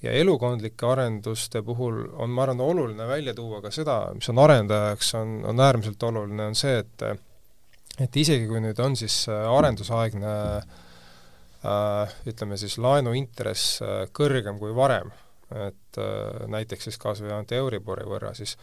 Ja 0.00 0.14
elukondlike 0.16 0.86
arenduste 0.88 1.60
puhul 1.60 2.06
on, 2.16 2.30
ma 2.32 2.46
arvan, 2.46 2.62
oluline 2.64 3.04
välja 3.04 3.34
tuua 3.36 3.60
ka 3.60 3.68
seda, 3.68 3.98
mis 4.16 4.30
on 4.32 4.40
arendajaks, 4.40 5.10
on, 5.20 5.34
on 5.44 5.60
äärmiselt 5.60 6.08
oluline, 6.08 6.46
on 6.48 6.56
see, 6.56 6.78
et 6.80 7.04
et 8.00 8.16
isegi 8.16 8.46
kui 8.48 8.62
nüüd 8.64 8.78
on 8.80 8.96
siis 8.96 9.26
arendusaegne 9.28 10.34
äh, 10.56 12.14
ütleme 12.30 12.58
siis 12.60 12.78
laenuintress 12.80 13.80
äh, 13.84 14.04
kõrgem 14.16 14.60
kui 14.60 14.72
varem, 14.76 15.10
et 15.50 16.00
äh, 16.00 16.46
näiteks 16.50 16.88
siis 16.88 17.00
kas 17.00 17.20
või 17.24 17.34
ainult 17.34 17.52
Euribori 17.56 18.06
võrra, 18.08 18.32
siis 18.36 18.56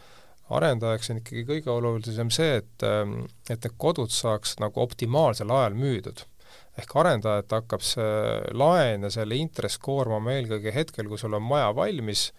arendajaks 0.50 1.12
on 1.12 1.22
ikkagi 1.22 1.44
kõige 1.48 1.72
olulisem 1.74 2.32
see, 2.34 2.62
et, 2.62 2.84
äh, 2.86 3.04
et 3.50 3.60
need 3.60 3.78
kodud 3.78 4.14
saaks 4.14 4.58
nagu 4.64 4.82
optimaalsel 4.84 5.52
ajal 5.52 5.78
müüdud 5.78 6.26
ehk 6.78 6.94
arendajat 7.02 7.56
hakkab 7.58 7.84
see 7.86 8.54
laen 8.58 9.08
ja 9.08 9.10
selle 9.14 9.38
intress 9.40 9.80
koormama 9.82 10.36
eelkõige 10.36 10.74
hetkel, 10.76 11.10
kui 11.10 11.18
sul 11.18 11.34
on 11.34 11.46
maja 11.46 11.72
valmis 11.76 12.30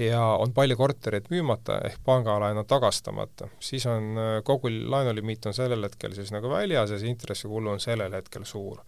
ja 0.00 0.20
on 0.40 0.52
palju 0.56 0.76
kortereid 0.78 1.30
müümata 1.32 1.80
ehk 1.88 2.02
pangalaen 2.06 2.60
on 2.60 2.68
tagastamata, 2.68 3.48
siis 3.60 3.86
on 3.90 4.20
kogu 4.44 4.70
laenulimiit 4.70 5.48
on 5.50 5.56
sellel 5.56 5.88
hetkel 5.88 6.14
siis 6.16 6.32
nagu 6.34 6.52
väljas 6.52 6.92
ja 6.94 7.00
see 7.00 7.10
intressikulu 7.10 7.72
on 7.74 7.80
sellel 7.82 8.14
hetkel 8.16 8.44
suur. 8.48 8.84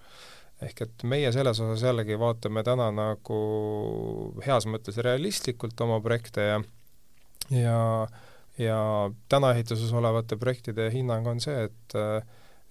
ehk 0.62 0.84
et 0.84 1.02
meie 1.10 1.32
selles 1.34 1.58
osas 1.60 1.82
jällegi 1.82 2.18
vaatame 2.18 2.62
täna 2.62 2.90
nagu 2.94 3.38
heas 4.46 4.68
mõttes 4.70 5.00
realistlikult 5.02 5.80
oma 5.80 5.98
projekte 6.00 6.44
ja 6.46 6.60
ja 7.50 7.78
ja 8.58 8.78
täna 9.28 9.52
ehituses 9.54 9.92
olevate 9.92 10.36
projektide 10.36 10.90
hinnang 10.92 11.26
on 11.26 11.40
see, 11.40 11.68
et 11.68 11.98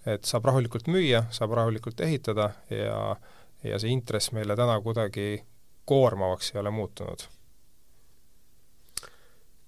et 0.06 0.26
saab 0.26 0.48
rahulikult 0.50 0.88
müüa, 0.90 1.28
saab 1.34 1.54
rahulikult 1.58 2.00
ehitada 2.02 2.52
ja, 2.74 3.16
ja 3.64 3.78
see 3.82 3.94
intress 3.94 4.32
meile 4.34 4.56
täna 4.58 4.80
kuidagi 4.82 5.44
koormavaks 5.86 6.54
ei 6.54 6.60
ole 6.62 6.72
muutunud. 6.74 7.28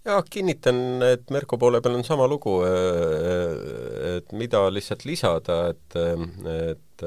jah, 0.05 0.23
kinnitan, 0.29 1.03
et 1.05 1.29
Merko 1.31 1.57
poole 1.57 1.81
peal 1.81 1.95
on 1.95 2.03
sama 2.03 2.27
lugu, 2.27 2.57
et 4.17 4.33
mida 4.35 4.65
lihtsalt 4.73 5.05
lisada, 5.05 5.59
et, 5.69 5.95
et 6.53 7.05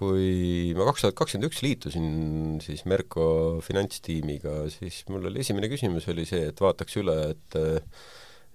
kui 0.00 0.72
ma 0.78 0.86
kaks 0.88 1.04
tuhat 1.04 1.16
kakskümmend 1.18 1.50
üks 1.50 1.60
liitusin 1.60 2.06
siis 2.64 2.86
Merko 2.88 3.24
finantstiimiga, 3.64 4.62
siis 4.72 5.02
mul 5.12 5.28
oli 5.28 5.42
esimene 5.44 5.68
küsimus 5.68 6.08
oli 6.08 6.24
see, 6.28 6.46
et 6.48 6.62
vaataks 6.64 6.96
üle, 7.02 7.16
et 7.34 7.58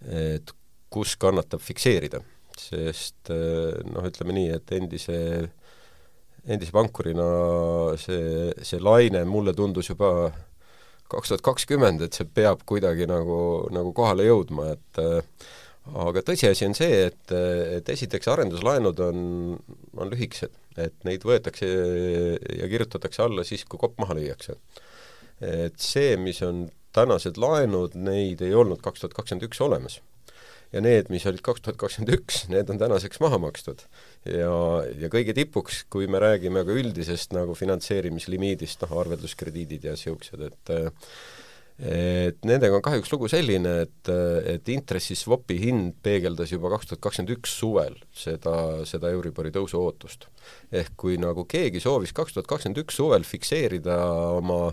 et 0.10 0.56
kus 0.94 1.14
kannatab 1.22 1.62
fikseerida. 1.64 2.24
Sest 2.56 3.30
noh, 3.30 4.06
ütleme 4.08 4.34
nii, 4.38 4.50
et 4.56 4.74
endise, 4.78 5.20
endise 6.48 6.74
pankurina 6.74 7.28
see, 8.00 8.50
see 8.64 8.82
laine 8.82 9.26
mulle 9.28 9.54
tundus 9.58 9.92
juba 9.92 10.32
kaks 11.12 11.30
tuhat 11.30 11.46
kakskümmend, 11.46 12.02
et 12.02 12.18
see 12.18 12.26
peab 12.26 12.64
kuidagi 12.66 13.06
nagu, 13.10 13.38
nagu 13.76 13.94
kohale 13.98 14.26
jõudma, 14.26 14.72
et 14.74 15.02
aga 15.94 16.24
tõsiasi 16.26 16.66
on 16.66 16.78
see, 16.78 17.04
et, 17.12 17.34
et 17.78 17.90
esiteks 17.94 18.32
arenduslaenud 18.34 19.02
on, 19.06 19.20
on 20.00 20.14
lühikesed, 20.14 20.56
et 20.82 20.96
neid 21.08 21.26
võetakse 21.28 21.68
ja 21.68 22.72
kirjutatakse 22.72 23.24
alla 23.26 23.46
siis, 23.48 23.66
kui 23.70 23.80
kopp 23.82 24.00
maha 24.02 24.18
lüüakse. 24.18 24.58
et 25.42 25.80
see, 25.82 26.16
mis 26.18 26.42
on 26.46 26.68
tänased 26.96 27.38
laenud, 27.42 27.96
neid 28.00 28.42
ei 28.46 28.54
olnud 28.56 28.82
kaks 28.84 29.04
tuhat 29.04 29.18
kakskümmend 29.18 29.50
üks 29.50 29.62
olemas 29.64 30.00
ja 30.74 30.82
need, 30.84 31.10
mis 31.14 31.26
olid 31.30 31.44
kaks 31.46 31.64
tuhat 31.64 31.80
kakskümmend 31.80 32.14
üks, 32.18 32.42
need 32.52 32.70
on 32.72 32.80
tänaseks 32.82 33.22
maha 33.24 33.40
makstud. 33.42 33.86
ja, 34.28 34.56
ja 35.00 35.10
kõige 35.14 35.36
tipuks, 35.38 35.84
kui 35.92 36.10
me 36.12 36.20
räägime 36.24 36.66
ka 36.68 36.76
üldisest 36.76 37.36
nagu 37.36 37.56
finantseerimislimiidist, 37.58 38.84
noh, 38.84 38.96
arvelduskrediidid 39.04 39.88
ja 39.88 39.96
niisugused, 39.96 40.44
et 40.50 40.74
et 41.76 42.38
nendega 42.48 42.78
on 42.78 42.84
kahjuks 42.86 43.12
lugu 43.12 43.28
selline, 43.32 43.72
et, 43.84 44.12
et 44.54 44.70
intressi-swapi 44.72 45.58
hind 45.60 45.98
peegeldas 46.06 46.54
juba 46.54 46.72
kaks 46.72 46.92
tuhat 46.92 47.02
kakskümmend 47.04 47.34
üks 47.36 47.58
suvel 47.60 47.98
seda, 48.16 48.86
seda 48.88 49.12
Euribori 49.12 49.52
tõusu 49.56 49.82
ootust. 49.82 50.30
ehk 50.72 50.96
kui 50.96 51.20
nagu 51.20 51.44
keegi 51.44 51.84
soovis 51.84 52.16
kaks 52.16 52.38
tuhat 52.38 52.48
kakskümmend 52.48 52.86
üks 52.86 52.96
suvel 53.02 53.28
fikseerida 53.28 53.98
oma 54.38 54.72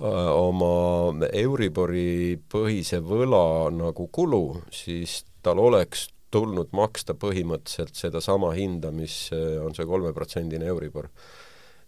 oma 0.00 1.26
Euribori 1.32 2.38
põhise 2.48 3.00
võla 3.04 3.70
nagu 3.74 4.06
kulu, 4.12 4.62
siis 4.72 5.24
tal 5.42 5.58
oleks 5.58 6.08
tulnud 6.30 6.70
maksta 6.76 7.16
põhimõtteliselt 7.18 7.96
sedasama 7.98 8.52
hinda, 8.54 8.92
mis 8.94 9.30
on 9.32 9.74
see 9.74 9.88
kolmeprotsendine 9.88 10.68
Euribor 10.70 11.10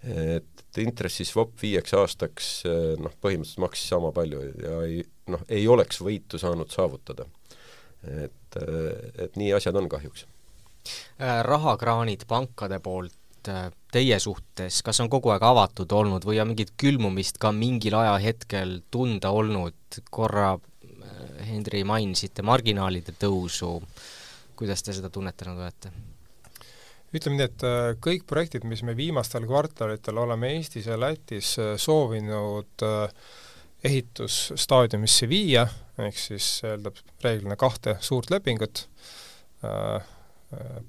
et 0.02 0.78
intressi-swap 0.82 1.52
viieks 1.62 1.94
aastaks 1.94 2.50
noh, 2.98 3.12
põhimõtteliselt 3.22 3.62
maksis 3.62 3.92
sama 3.92 4.10
palju 4.16 4.40
ja 4.62 4.80
ei, 4.86 5.02
noh, 5.30 5.44
ei 5.46 5.68
oleks 5.70 6.00
võitu 6.02 6.40
saanud 6.42 6.72
saavutada. 6.74 7.28
et, 8.02 8.58
et 9.22 9.36
nii 9.38 9.52
asjad 9.54 9.78
on 9.78 9.86
kahjuks. 9.88 10.26
Äh, 11.20 11.42
rahakraanid 11.46 12.24
pankade 12.28 12.78
poolt 12.82 13.48
äh, 13.48 13.70
teie 13.94 14.18
suhtes, 14.18 14.80
kas 14.82 15.00
on 15.04 15.10
kogu 15.12 15.30
aeg 15.30 15.44
avatud 15.46 15.92
olnud 15.94 16.26
või 16.26 16.40
on 16.42 16.50
mingit 16.50 16.72
külmumist 16.80 17.38
ka 17.42 17.52
mingil 17.54 17.94
ajahetkel 18.00 18.80
tunda 18.90 19.30
olnud, 19.30 20.00
korra 20.10 20.56
äh, 20.56 21.20
Hendri 21.46 21.84
mainisite 21.86 22.42
marginaalide 22.42 23.14
tõusu, 23.14 23.76
kuidas 24.58 24.82
te 24.82 24.96
seda 24.96 25.10
tunnetanud 25.12 25.62
olete? 25.62 25.94
Ütleme 27.12 27.38
nii, 27.38 27.48
et 27.48 27.64
äh, 27.66 27.92
kõik 28.02 28.24
projektid, 28.28 28.64
mis 28.68 28.82
me 28.86 28.94
viimastel 28.96 29.44
kvartalitel 29.48 30.18
oleme 30.22 30.54
Eestis 30.56 30.88
ja 30.88 30.98
Lätis 31.00 31.54
äh, 31.60 31.74
soovinud 31.80 32.84
äh, 32.86 33.12
ehitusstaadiumisse 33.84 35.28
viia, 35.28 35.66
ehk 35.98 36.18
siis 36.18 36.46
eeldab 36.64 37.00
reeglina 37.24 37.56
kahte 37.58 37.96
suurt 38.00 38.30
lepingut, 38.30 38.84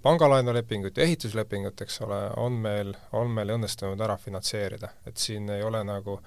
pangalaenulepingut 0.05 0.97
ja 0.97 1.07
ehituslepingut, 1.07 1.81
eks 1.81 1.97
ole, 2.05 2.19
on 2.38 2.59
meil, 2.62 2.93
on 3.17 3.33
meil 3.33 3.55
õnnestunud 3.55 4.01
ära 4.05 4.19
finantseerida, 4.21 4.91
et 5.09 5.17
siin 5.17 5.49
ei 5.49 5.65
ole 5.65 5.81
nagu 5.89 6.19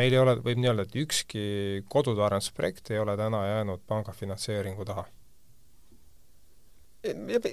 meil 0.00 0.16
ei 0.16 0.22
ole, 0.22 0.38
võib 0.40 0.60
nii 0.62 0.72
öelda, 0.72 0.88
et 0.88 0.96
ükski 1.04 1.44
kodude 1.92 2.24
arendusprojekt 2.24 2.94
ei 2.94 3.02
ole 3.04 3.16
täna 3.20 3.44
jäänud 3.50 3.84
panga 3.84 4.16
finantseeringu 4.16 4.88
taha 4.88 5.04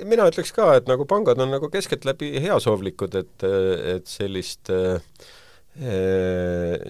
mina 0.08 0.28
ütleks 0.30 0.54
ka, 0.56 0.74
et 0.80 0.90
nagu 0.90 1.06
pangad 1.10 1.40
on 1.44 1.52
nagu 1.54 1.70
keskeltläbi 1.74 2.34
heasoovlikud, 2.44 3.18
et, 3.22 3.48
et 3.96 4.10
sellist 4.10 4.72
äh, 4.74 5.02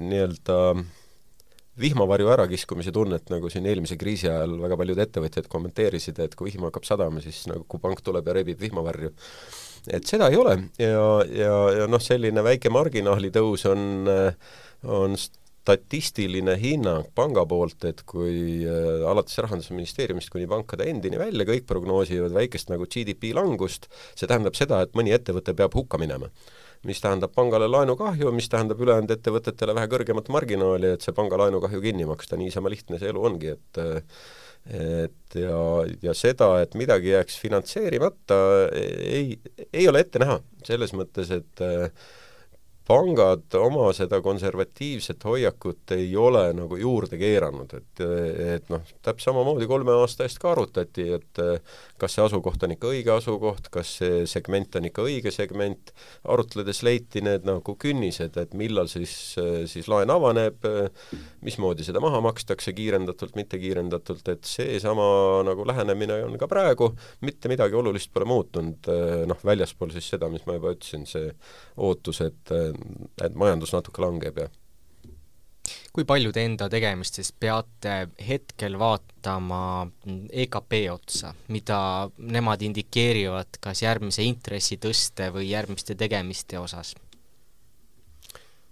nii-öelda 0.04 0.60
vihmavarju 1.80 2.30
ärakiskumise 2.30 2.91
tunnet, 2.93 3.26
nagu 3.34 3.49
siin 3.49 3.65
eelmise 3.65 3.97
kriisi 3.97 4.28
ajal 4.30 4.60
väga 4.62 4.78
paljud 4.78 4.99
ettevõtjad 5.02 5.47
kommenteerisid, 5.49 6.19
et 6.21 6.36
kui 6.38 6.52
vihm 6.52 6.67
hakkab 6.67 6.86
sadama, 6.86 7.21
siis 7.23 7.43
nagu 7.49 7.80
pank 7.82 8.04
tuleb 8.06 8.28
ja 8.30 8.36
rebib 8.38 8.60
vihmavarju. 8.62 9.13
et 9.88 10.06
seda 10.08 10.30
ei 10.32 10.38
ole 10.39 10.54
ja, 10.80 11.08
ja, 11.28 11.56
ja 11.80 11.88
noh, 11.91 11.99
selline 11.99 12.43
väike 12.45 12.69
marginaalitõus 12.71 13.65
on, 13.67 14.06
on 14.86 15.17
statistiline 15.63 16.58
hinnang 16.60 17.08
panga 17.15 17.45
poolt, 17.47 17.86
et 17.88 18.02
kui 18.10 18.65
äh, 18.67 19.06
alates 19.08 19.39
Rahandusministeeriumist 19.45 20.32
kuni 20.34 20.47
pankade 20.49 20.89
endini 20.91 21.19
välja, 21.21 21.47
kõik 21.47 21.67
prognoosivad 21.69 22.36
väikest 22.36 22.73
nagu 22.73 22.88
GDP 22.91 23.32
langust, 23.38 23.88
see 24.12 24.28
tähendab 24.28 24.60
seda, 24.60 24.82
et 24.84 24.95
mõni 24.97 25.15
ettevõte 25.15 25.56
peab 25.56 25.76
hukka 25.78 26.02
minema. 26.02 26.32
mis 26.84 26.99
tähendab 26.99 27.32
pangale 27.32 27.69
laenukahju, 27.69 28.34
mis 28.36 28.49
tähendab 28.52 28.82
ülejäänud 28.84 29.12
ettevõtetele 29.13 29.71
vähe 29.78 29.88
kõrgemat 29.88 30.28
marginaali, 30.36 30.89
et 30.91 31.06
see 31.06 31.13
panga 31.15 31.38
laenukahju 31.39 31.80
kinni 31.80 32.04
maksta, 32.04 32.36
niisama 32.36 32.67
lihtne 32.73 32.99
see 32.99 33.08
elu 33.13 33.23
ongi, 33.23 33.54
et 33.56 33.80
et 34.67 35.36
ja, 35.36 35.62
ja 36.04 36.13
seda, 36.15 36.49
et 36.63 36.76
midagi 36.80 37.12
jääks 37.12 37.39
finantseerimata, 37.39 38.36
ei, 38.76 39.39
ei 39.71 39.88
ole 39.88 40.04
ette 40.04 40.19
näha, 40.23 40.38
selles 40.67 40.91
mõttes, 40.95 41.32
et 41.36 41.63
äh, 41.63 41.88
pangad 42.88 43.56
oma 43.56 43.88
seda 43.96 44.19
konservatiivset 44.22 45.24
hoiakut 45.24 45.93
ei 45.96 46.10
ole 46.19 46.43
nagu 46.56 46.78
juurde 46.78 47.17
keeranud, 47.19 47.72
et, 47.78 48.02
et 48.58 48.72
noh, 48.74 48.84
täpselt 49.02 49.30
samamoodi 49.30 49.67
kolme 49.72 49.93
aasta 50.02 50.28
eest 50.28 50.41
ka 50.41 50.52
arutati, 50.52 51.06
et 51.15 51.39
kas 52.02 52.17
see 52.17 52.26
asukoht 52.26 52.65
on 52.67 52.74
ikka 52.76 52.89
õige 52.91 53.13
asukoht, 53.15 53.69
kas 53.72 53.93
see 54.02 54.26
segment 54.28 54.76
on 54.76 54.89
ikka 54.89 55.06
õige 55.08 55.32
segment, 55.32 55.93
arutledes 56.28 56.84
leiti 56.84 57.24
need 57.24 57.48
nagu 57.48 57.76
künnised, 57.80 58.36
et 58.41 58.58
millal 58.60 58.91
siis, 58.91 59.13
siis 59.72 59.88
laen 59.91 60.12
avaneb, 60.12 60.67
mismoodi 61.46 61.88
seda 61.88 62.04
maha 62.04 62.19
makstakse, 62.28 62.76
kiirendatult, 62.76 63.38
mitte 63.39 63.62
kiirendatult, 63.63 64.28
et 64.36 64.43
seesama 64.50 65.08
nagu 65.48 65.63
lähenemine 65.72 66.19
on 66.28 66.36
ka 66.41 66.52
praegu, 66.52 66.91
mitte 67.24 67.52
midagi 67.52 67.80
olulist 67.80 68.12
pole 68.12 68.28
muutunud, 68.28 68.91
noh, 69.32 69.48
väljaspool 69.48 69.96
siis 69.96 70.12
seda, 70.15 70.28
mis 70.34 70.43
ma 70.50 70.60
juba 70.60 70.76
ütlesin, 70.76 71.08
see 71.08 71.32
ootus, 71.80 72.19
et 72.28 72.52
et 73.24 73.36
majandus 73.36 73.74
natuke 73.76 74.04
langeb 74.04 74.44
ja 74.46 74.50
kui 75.94 76.06
palju 76.10 76.32
te 76.34 76.44
enda 76.44 76.68
tegemistes 76.72 77.30
peate 77.40 77.94
hetkel 78.28 78.76
vaatama 78.82 79.86
EKP 80.44 80.74
otsa, 80.92 81.34
mida 81.54 81.78
nemad 82.18 82.64
indikeerivad 82.66 83.60
kas 83.64 83.84
järgmise 83.86 84.26
intressitõste 84.28 85.30
või 85.36 85.52
järgmiste 85.52 85.96
tegemiste 86.00 86.60
osas? 86.60 86.96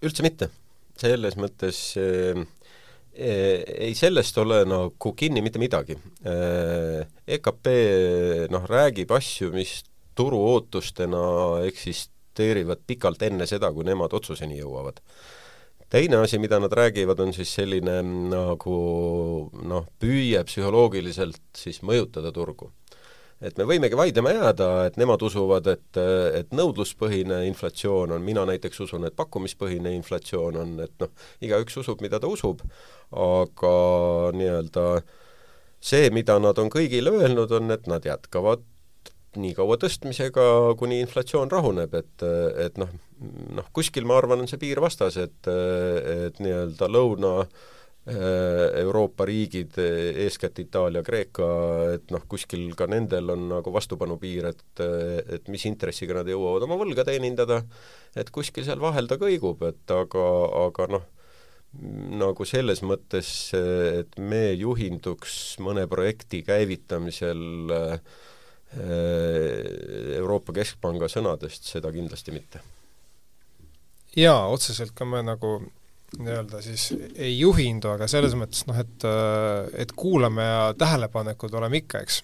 üldse 0.02 0.26
mitte. 0.26 0.50
selles 0.98 1.38
mõttes 1.38 1.78
äh, 2.02 2.42
ei, 3.14 3.94
sellest 3.96 4.38
ole 4.42 4.64
nagu 4.66 5.14
kinni 5.18 5.42
mitte 5.44 5.60
midagi. 5.60 5.98
EKP 7.28 7.70
noh, 8.54 8.66
räägib 8.70 9.12
asju, 9.14 9.52
mis 9.54 9.82
turu 10.16 10.40
ootustena 10.54 11.22
eksist-, 11.68 12.14
eksisteerivad 12.41 12.82
pikalt 12.88 13.21
enne 13.21 13.45
seda, 13.45 13.71
kui 13.71 13.86
nemad 13.86 14.13
otsuseni 14.13 14.60
jõuavad. 14.60 15.01
teine 15.89 16.15
asi, 16.23 16.39
mida 16.39 16.58
nad 16.60 16.71
räägivad, 16.71 17.19
on 17.19 17.34
siis 17.34 17.54
selline 17.54 18.01
nagu 18.32 19.51
noh, 19.63 19.88
püüe 19.99 20.43
psühholoogiliselt 20.45 21.41
siis 21.56 21.82
mõjutada 21.82 22.32
turgu. 22.32 22.71
et 23.41 23.58
me 23.58 23.63
võimegi 23.65 23.97
vaidlema 23.97 24.32
jääda, 24.32 24.86
et 24.86 24.97
nemad 24.97 25.21
usuvad, 25.21 25.67
et, 25.67 25.97
et 26.38 26.51
nõudluspõhine 26.54 27.45
inflatsioon 27.47 28.12
on, 28.12 28.21
mina 28.21 28.45
näiteks 28.45 28.80
usun, 28.80 29.06
et 29.06 29.15
pakkumispõhine 29.15 29.95
inflatsioon 29.95 30.56
on, 30.56 30.80
et 30.80 30.93
noh, 30.99 31.10
igaüks 31.41 31.77
usub, 31.77 32.01
mida 32.01 32.19
ta 32.19 32.27
usub, 32.27 32.62
aga 33.12 33.75
nii-öelda 34.38 35.01
see, 35.82 36.10
mida 36.13 36.38
nad 36.39 36.58
on 36.58 36.69
kõigile 36.69 37.10
öelnud, 37.10 37.51
on, 37.51 37.71
et 37.71 37.88
nad 37.88 38.06
jätkavad 38.06 38.62
nii 39.39 39.54
kaua 39.56 39.78
tõstmisega, 39.80 40.46
kuni 40.80 41.00
inflatsioon 41.06 41.52
rahuneb, 41.52 41.94
et, 41.96 42.24
et 42.65 42.80
noh, 42.82 42.89
noh 43.56 43.70
kuskil 43.76 44.08
ma 44.08 44.17
arvan, 44.20 44.44
on 44.44 44.50
see 44.50 44.60
piir 44.62 44.82
vastas, 44.84 45.17
et, 45.22 45.48
et 45.48 46.41
nii-öelda 46.44 46.89
lõuna 46.91 47.36
Euroopa 48.02 49.28
riigid, 49.30 49.76
eeskätt 49.78 50.58
Itaalia, 50.63 51.04
Kreeka, 51.06 51.48
et 51.94 52.10
noh, 52.12 52.24
kuskil 52.28 52.72
ka 52.76 52.88
nendel 52.89 53.30
on 53.30 53.46
nagu 53.52 53.74
vastupanupiir, 53.76 54.48
et, 54.50 54.84
et 55.38 55.52
mis 55.54 55.67
intressiga 55.70 56.17
nad 56.17 56.32
jõuavad 56.32 56.65
oma 56.65 56.80
võlga 56.82 57.06
teenindada, 57.06 57.62
et 58.17 58.34
kuskil 58.34 58.65
seal 58.65 58.82
vahel 58.82 59.08
ta 59.08 59.20
kõigub, 59.22 59.62
et 59.70 59.94
aga, 59.94 60.26
aga 60.63 60.89
noh, 60.98 61.06
nagu 62.26 62.44
selles 62.50 62.82
mõttes, 62.84 63.30
et 63.54 64.17
me 64.20 64.48
juhinduks 64.60 65.38
mõne 65.63 65.86
projekti 65.88 66.41
käivitamisel 66.44 67.46
äh, 67.78 67.96
Äh, 68.02 68.31
Euroopa 68.80 70.54
Keskpanga 70.56 71.10
sõnadest, 71.12 71.68
seda 71.68 71.92
kindlasti 71.92 72.32
mitte. 72.32 72.62
jaa, 74.15 74.48
otseselt 74.48 74.94
ka 74.96 75.06
me 75.06 75.19
nagu 75.24 75.58
nii-öelda 76.19 76.62
siis 76.63 76.90
ei 77.15 77.38
juhindu, 77.40 77.94
aga 77.94 78.08
selles 78.12 78.36
mõttes 78.36 78.65
noh, 78.67 78.80
et 78.80 79.06
et 79.80 79.92
kuulame 79.96 80.44
ja 80.44 80.74
tähelepanelikud 80.78 81.54
oleme 81.60 81.82
ikka, 81.84 82.02
eks. 82.04 82.22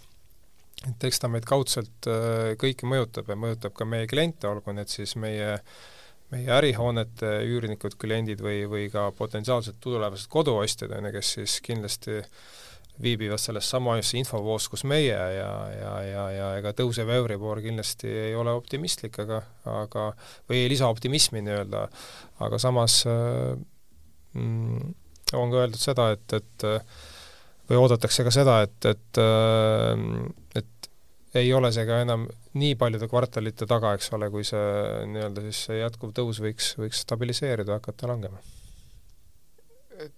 et 0.89 1.07
eks 1.09 1.19
ta 1.23 1.29
meid 1.31 1.47
kaudselt 1.47 2.09
äh, 2.11 2.55
kõiki 2.59 2.87
mõjutab 2.87 3.31
ja 3.31 3.39
mõjutab 3.39 3.75
ka 3.75 3.87
meie 3.87 4.07
kliente, 4.07 4.47
olgu 4.47 4.75
need 4.75 4.91
siis 4.91 5.15
meie 5.15 5.57
meie 6.31 6.51
ärihoonete 6.51 7.37
üürnikud, 7.47 7.93
kliendid 7.95 8.41
või, 8.43 8.65
või 8.67 8.89
ka 8.91 9.05
potentsiaalsed 9.15 9.77
tulevased 9.79 10.27
koduostjad, 10.27 10.91
on 10.91 11.07
ju, 11.07 11.13
kes 11.15 11.29
siis 11.37 11.59
kindlasti 11.63 12.17
äh, 12.19 12.31
viibivad 13.01 13.41
selles 13.41 13.69
samas 13.69 14.13
infovoos, 14.17 14.67
kus 14.71 14.83
meie 14.89 15.13
ja, 15.13 15.27
ja, 15.33 15.91
ja, 16.05 16.23
ja 16.33 16.47
ega 16.59 16.73
tõusev 16.77 17.11
Euribor 17.13 17.61
kindlasti 17.61 18.09
ei 18.09 18.35
ole 18.35 18.53
optimistlik, 18.57 19.19
aga, 19.23 19.41
aga 19.69 20.07
või 20.49 20.63
ei 20.63 20.71
lisa 20.71 20.89
optimismi 20.89 21.43
nii-öelda, 21.45 21.83
aga 22.47 22.61
samas 22.61 23.03
äh, 23.09 23.53
mm, 24.33 24.95
on 25.37 25.53
ka 25.53 25.63
öeldud 25.63 25.81
seda, 25.81 26.09
et, 26.17 26.39
et 26.39 26.67
äh, 26.67 26.81
või 27.69 27.81
oodatakse 27.83 28.25
ka 28.25 28.33
seda, 28.33 28.61
et, 28.65 28.91
et 28.91 29.21
et 30.55 30.89
ei 31.37 31.49
ole 31.53 31.71
see 31.75 31.85
ka 31.87 31.99
enam 32.01 32.25
nii 32.57 32.75
paljude 32.79 33.09
kvartalite 33.11 33.67
taga, 33.69 33.93
eks 33.97 34.09
ole, 34.17 34.29
kui 34.33 34.45
see 34.47 34.61
nii-öelda 35.11 35.43
siis 35.47 35.65
see 35.67 35.81
jätkuv 35.81 36.13
tõus 36.15 36.39
võiks, 36.41 36.71
võiks 36.79 37.03
stabiliseeruda, 37.05 37.77
hakata 37.77 38.09
langema. 38.09 38.39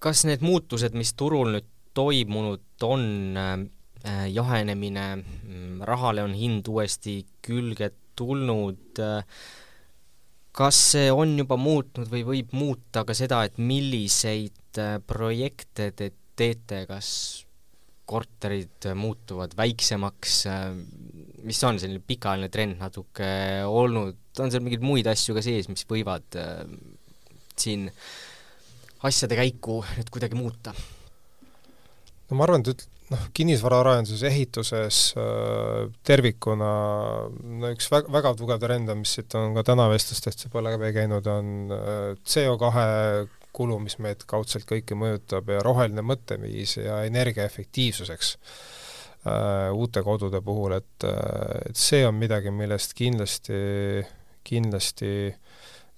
kas 0.04 0.26
need 0.28 0.44
muutused, 0.44 0.96
mis 0.96 1.14
turul 1.18 1.54
nüüd 1.56 1.68
toimunud 2.00 2.88
on, 2.88 3.06
äh, 3.38 4.28
jahenemine, 4.32 5.08
mm, 5.20 5.82
rahale 5.88 6.24
on 6.24 6.36
hind 6.38 6.68
uuesti 6.72 7.20
külge 7.46 7.92
tulnud, 8.20 9.02
äh, 9.04 9.24
kas 10.56 10.80
see 10.94 11.12
on 11.12 11.38
juba 11.40 11.60
muutnud 11.60 12.10
või 12.12 12.24
võib 12.28 12.56
muuta 12.58 13.06
ka 13.08 13.16
seda, 13.18 13.44
et 13.48 13.60
milliseid 13.60 14.80
äh, 14.80 14.98
projekte 15.06 15.92
te 15.96 16.12
teete, 16.40 16.86
kas 16.88 17.12
korterid 18.10 18.88
muutuvad 18.98 19.52
väiksemaks, 19.54 20.38
mis 21.46 21.60
on 21.68 21.78
selline 21.78 22.02
pikaajaline 22.02 22.50
trend 22.50 22.80
natuke 22.82 23.28
olnud, 23.70 24.18
on 24.42 24.50
seal 24.50 24.64
mingeid 24.66 24.86
muid 24.86 25.10
asju 25.12 25.36
ka 25.38 25.44
sees, 25.46 25.70
mis 25.70 25.86
võivad 25.90 26.40
äh, 26.40 26.64
siin 27.60 27.90
asjade 29.06 29.38
käiku 29.40 29.82
nüüd 29.98 30.10
kuidagi 30.16 30.40
muuta? 30.40 30.74
No 32.30 32.38
ma 32.38 32.46
arvan, 32.46 32.64
et 32.70 32.86
noh, 33.10 33.26
kinnisvaraarenduses, 33.38 34.24
ehituses 34.30 35.02
äh, 35.18 35.90
tervikuna 36.06 36.70
no 37.30 37.74
üks 37.74 37.90
väga, 37.92 38.12
väga 38.14 38.34
tugev 38.38 38.62
trend 38.62 38.94
on, 38.94 39.02
mis 39.04 39.16
siit 39.18 39.36
on 39.40 39.58
ka 39.58 39.66
täna 39.72 39.90
vestlustest 39.92 40.48
juba 40.48 40.64
läbi 40.66 40.94
käinud, 40.96 41.28
on 41.30 41.76
äh, 41.76 42.00
CO2 42.22 43.30
kulu, 43.56 43.80
mis 43.84 43.98
meid 44.02 44.24
kaudselt 44.30 44.68
kõiki 44.70 44.98
mõjutab 44.98 45.50
ja 45.52 45.64
roheline 45.66 46.04
mõtteviis 46.06 46.78
ja 46.80 47.02
energiaefektiivsuseks 47.10 48.36
äh, 49.26 49.70
uute 49.74 50.04
kodude 50.06 50.42
puhul, 50.46 50.78
et, 50.78 51.08
äh, 51.08 51.70
et 51.72 51.80
see 51.80 52.06
on 52.08 52.18
midagi, 52.20 52.54
millest 52.54 52.96
kindlasti, 52.98 53.60
kindlasti 54.48 55.14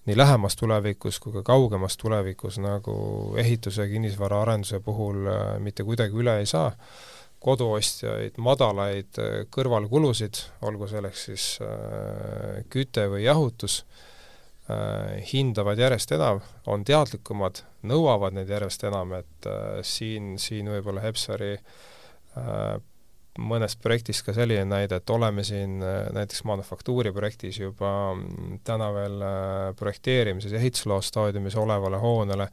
nii 0.05 0.17
lähemas 0.17 0.55
tulevikus 0.55 1.19
kui 1.19 1.33
ka 1.33 1.43
kaugemas 1.45 1.97
tulevikus 1.97 2.57
nagu 2.59 2.93
ehituse 3.37 3.85
ja 3.85 3.89
kinnisvaraarenduse 3.89 4.79
puhul 4.79 5.27
äh, 5.27 5.59
mitte 5.59 5.83
kuidagi 5.83 6.17
üle 6.17 6.39
ei 6.41 6.45
saa, 6.49 6.71
koduostjaid 7.41 8.39
madalaid 8.41 9.19
äh, 9.21 9.35
kõrvalkulusid, 9.53 10.41
olgu 10.65 10.89
selleks 10.89 11.25
siis 11.29 11.45
äh, 11.65 12.63
küte 12.69 13.09
või 13.11 13.27
jahutus 13.27 13.83
hindavad 15.33 15.79
järjest 15.81 16.13
enam, 16.15 16.37
on 16.71 16.85
teadlikumad, 16.87 17.57
nõuavad 17.91 18.37
neid 18.37 18.47
järjest 18.53 18.85
enam, 18.87 19.09
et 19.17 19.47
siin, 19.83 20.37
siin 20.39 20.69
võib-olla 20.71 21.01
Hepsari 21.03 21.57
äh, 23.37 23.41
mõnest 23.51 23.81
projektist 23.83 24.25
ka 24.27 24.35
selline 24.35 24.65
näide, 24.67 24.99
et 25.01 25.09
oleme 25.09 25.43
siin 25.47 25.79
näiteks 25.79 26.43
manufaktuuri 26.49 27.13
projektis 27.15 27.59
juba 27.59 28.13
mm, 28.13 28.61
täna 28.67 28.91
veel 28.95 29.25
projekteerimises, 29.79 30.53
ehitusloo 30.59 31.01
staadiumis 31.01 31.55
olevale 31.55 32.01
hoonele 32.01 32.49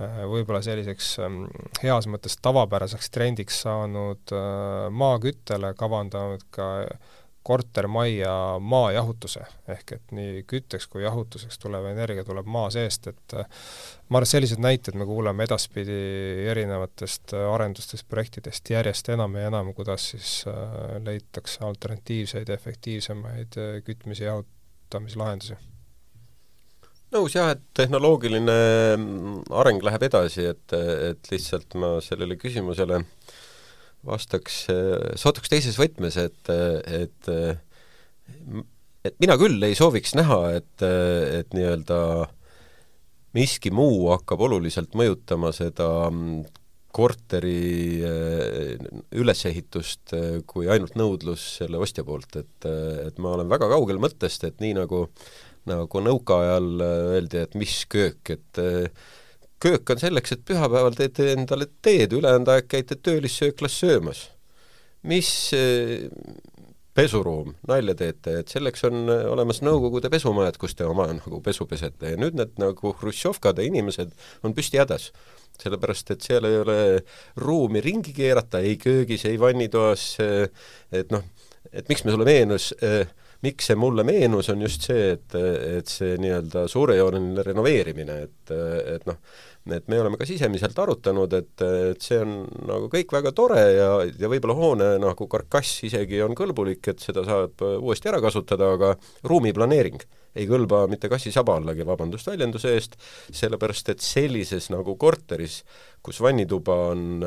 võib-olla 0.00 0.62
selliseks 0.64 1.18
mm, 1.20 1.70
heas 1.82 2.08
mõttes 2.08 2.38
tavapäraseks 2.40 3.10
trendiks 3.12 3.62
saanud 3.66 4.32
maaküttele 4.96 5.74
kavandanud 5.76 6.46
ka 6.50 6.70
kortermajja 7.42 8.32
maajahutuse, 8.60 9.40
ehk 9.72 9.94
et 9.96 10.12
nii 10.12 10.42
kütteks 10.48 10.86
kui 10.92 11.02
jahutuseks 11.02 11.58
tulev 11.62 11.86
energia 11.88 12.24
tuleb 12.24 12.48
maa 12.50 12.68
seest, 12.72 13.08
et 13.08 13.34
äh, 13.36 13.48
ma 14.08 14.20
arvan, 14.20 14.28
et 14.28 14.32
sellised 14.34 14.60
näited 14.60 14.98
me 15.00 15.06
kuuleme 15.08 15.46
edaspidi 15.48 15.96
erinevatest 16.52 17.34
äh, 17.36 17.46
arendustest, 17.54 18.04
projektidest 18.12 18.70
järjest 18.74 19.08
enam 19.16 19.38
ja 19.40 19.48
enam, 19.48 19.72
kuidas 19.74 20.10
siis 20.12 20.34
äh, 20.50 20.94
leitakse 21.04 21.64
alternatiivseid, 21.64 22.52
efektiivsemaid 22.52 23.60
kütmise 23.88 24.26
ja 24.26 24.34
jahutamislahendusi. 24.34 25.56
Nõus 27.10 27.34
jah, 27.34 27.48
et 27.56 27.62
tehnoloogiline 27.74 28.58
mm, 28.94 29.38
areng 29.58 29.80
läheb 29.82 30.04
edasi, 30.06 30.44
et, 30.52 30.76
et 31.10 31.32
lihtsalt 31.32 31.74
ma 31.80 31.96
sellele 32.04 32.36
küsimusele 32.38 33.00
äh, 33.00 33.40
vastaks, 34.06 34.62
sootuks 35.20 35.52
teises 35.52 35.76
võtmes, 35.80 36.16
et, 36.20 36.50
et 36.50 37.30
et 39.04 39.16
mina 39.20 39.36
küll 39.40 39.60
ei 39.64 39.76
sooviks 39.76 40.14
näha, 40.16 40.38
et, 40.60 40.84
et 40.84 41.56
nii-öelda 41.56 41.98
miski 43.36 43.72
muu 43.74 44.08
hakkab 44.12 44.42
oluliselt 44.48 44.96
mõjutama 44.98 45.52
seda 45.56 45.88
korteri 46.90 48.02
ülesehitust 49.14 50.14
kui 50.50 50.66
ainult 50.72 50.96
nõudlus 50.98 51.44
selle 51.60 51.78
ostja 51.78 52.04
poolt, 52.06 52.34
et, 52.40 52.66
et 53.06 53.20
ma 53.22 53.36
olen 53.36 53.50
väga 53.52 53.70
kaugel 53.70 54.00
mõttest, 54.02 54.44
et 54.48 54.58
nii 54.62 54.74
nagu 54.80 55.06
nagu 55.68 56.00
nõukaajal 56.02 56.68
öeldi, 56.80 57.42
et 57.44 57.56
mis 57.58 57.74
köök, 57.92 58.32
et 58.32 58.60
köök 59.60 59.90
on 59.92 60.00
selleks, 60.00 60.34
et 60.34 60.44
pühapäeval 60.48 60.96
teete 60.96 61.32
endale 61.34 61.68
teed, 61.84 62.14
ülejäänud 62.16 62.48
aeg 62.52 62.68
käite 62.70 62.96
töölissööklas 62.96 63.78
söömas. 63.80 64.30
mis 65.02 65.52
eh, 65.56 66.10
pesuruum, 66.94 67.54
nalja 67.68 67.94
teete, 67.96 68.34
et 68.42 68.52
selleks 68.52 68.84
on 68.84 69.08
eh, 69.08 69.26
olemas 69.32 69.62
Nõukogude 69.64 70.10
pesumajad, 70.12 70.58
kus 70.60 70.74
te 70.76 70.84
oma 70.84 71.06
nagu 71.12 71.40
pesu 71.44 71.64
pesete 71.68 72.14
ja 72.14 72.20
nüüd 72.20 72.36
need 72.36 72.58
nagu 72.60 72.92
Hruštšovkade 73.00 73.64
inimesed 73.64 74.12
on 74.44 74.56
püsti 74.56 74.80
hädas. 74.80 75.12
sellepärast, 75.60 76.10
et 76.10 76.24
seal 76.24 76.44
ei 76.48 76.56
ole 76.56 76.76
ruumi 77.36 77.82
ringi 77.84 78.14
keerata 78.16 78.62
ei 78.64 78.78
köögis, 78.80 79.26
ei 79.28 79.40
vannitoas, 79.40 80.16
eh, 80.24 80.48
et 80.92 81.12
noh, 81.12 81.24
et 81.72 81.88
miks 81.88 82.04
me 82.04 82.14
sulle 82.14 82.24
meenus 82.24 82.70
äh, 82.82 83.06
miks 83.44 83.70
see 83.70 83.78
mulle 83.78 84.04
meenus, 84.04 84.50
on 84.52 84.60
just 84.64 84.84
see, 84.88 85.14
et, 85.14 85.36
et 85.78 85.88
see 85.88 86.16
nii-öelda 86.20 86.66
suurejooneline 86.68 87.44
renoveerimine, 87.46 88.18
et, 88.26 88.52
et 88.94 89.06
noh, 89.08 89.16
et 89.70 89.88
me 89.92 90.00
oleme 90.00 90.18
ka 90.20 90.28
sisemiselt 90.28 90.78
arutanud, 90.82 91.32
et, 91.36 91.64
et 91.92 92.04
see 92.04 92.20
on 92.20 92.38
nagu 92.68 92.88
kõik 92.92 93.12
väga 93.16 93.32
tore 93.36 93.60
ja, 93.76 93.90
ja 94.04 94.30
võib-olla 94.32 94.56
hoone 94.58 94.88
nagu 95.02 95.28
karkass 95.30 95.84
isegi 95.88 96.20
on 96.24 96.36
kõlbulik, 96.36 96.92
et 96.92 97.04
seda 97.04 97.24
saab 97.26 97.64
uuesti 97.78 98.12
ära 98.12 98.20
kasutada, 98.24 98.74
aga 98.76 98.94
ruumiplaneering 99.28 100.00
ei 100.38 100.46
kõlba 100.46 100.84
mitte 100.90 101.08
kassi 101.10 101.32
saba 101.34 101.56
allagi, 101.58 101.82
vabandust 101.86 102.28
väljenduse 102.30 102.74
eest, 102.76 102.96
sellepärast 103.34 103.94
et 103.94 104.04
sellises 104.04 104.68
nagu 104.70 104.94
korteris, 105.00 105.62
kus 106.04 106.20
vannituba 106.22 106.76
on, 106.92 107.24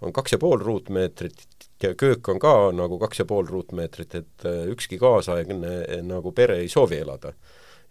on 0.00 0.14
kaks 0.16 0.38
ja 0.38 0.40
pool 0.40 0.62
ruutmeetrit 0.62 1.68
ja 1.82 1.94
köök 1.98 2.28
on 2.28 2.38
ka 2.42 2.54
nagu 2.76 2.98
kaks 3.02 3.22
ja 3.22 3.26
pool 3.28 3.48
ruutmeetrit, 3.48 4.14
et 4.14 4.46
äh, 4.48 4.64
ükski 4.72 4.98
kaasaegne 5.00 5.72
äh, 5.82 5.98
nagu 6.06 6.32
pere 6.32 6.60
ei 6.62 6.68
soovi 6.68 7.02
elada. 7.02 7.32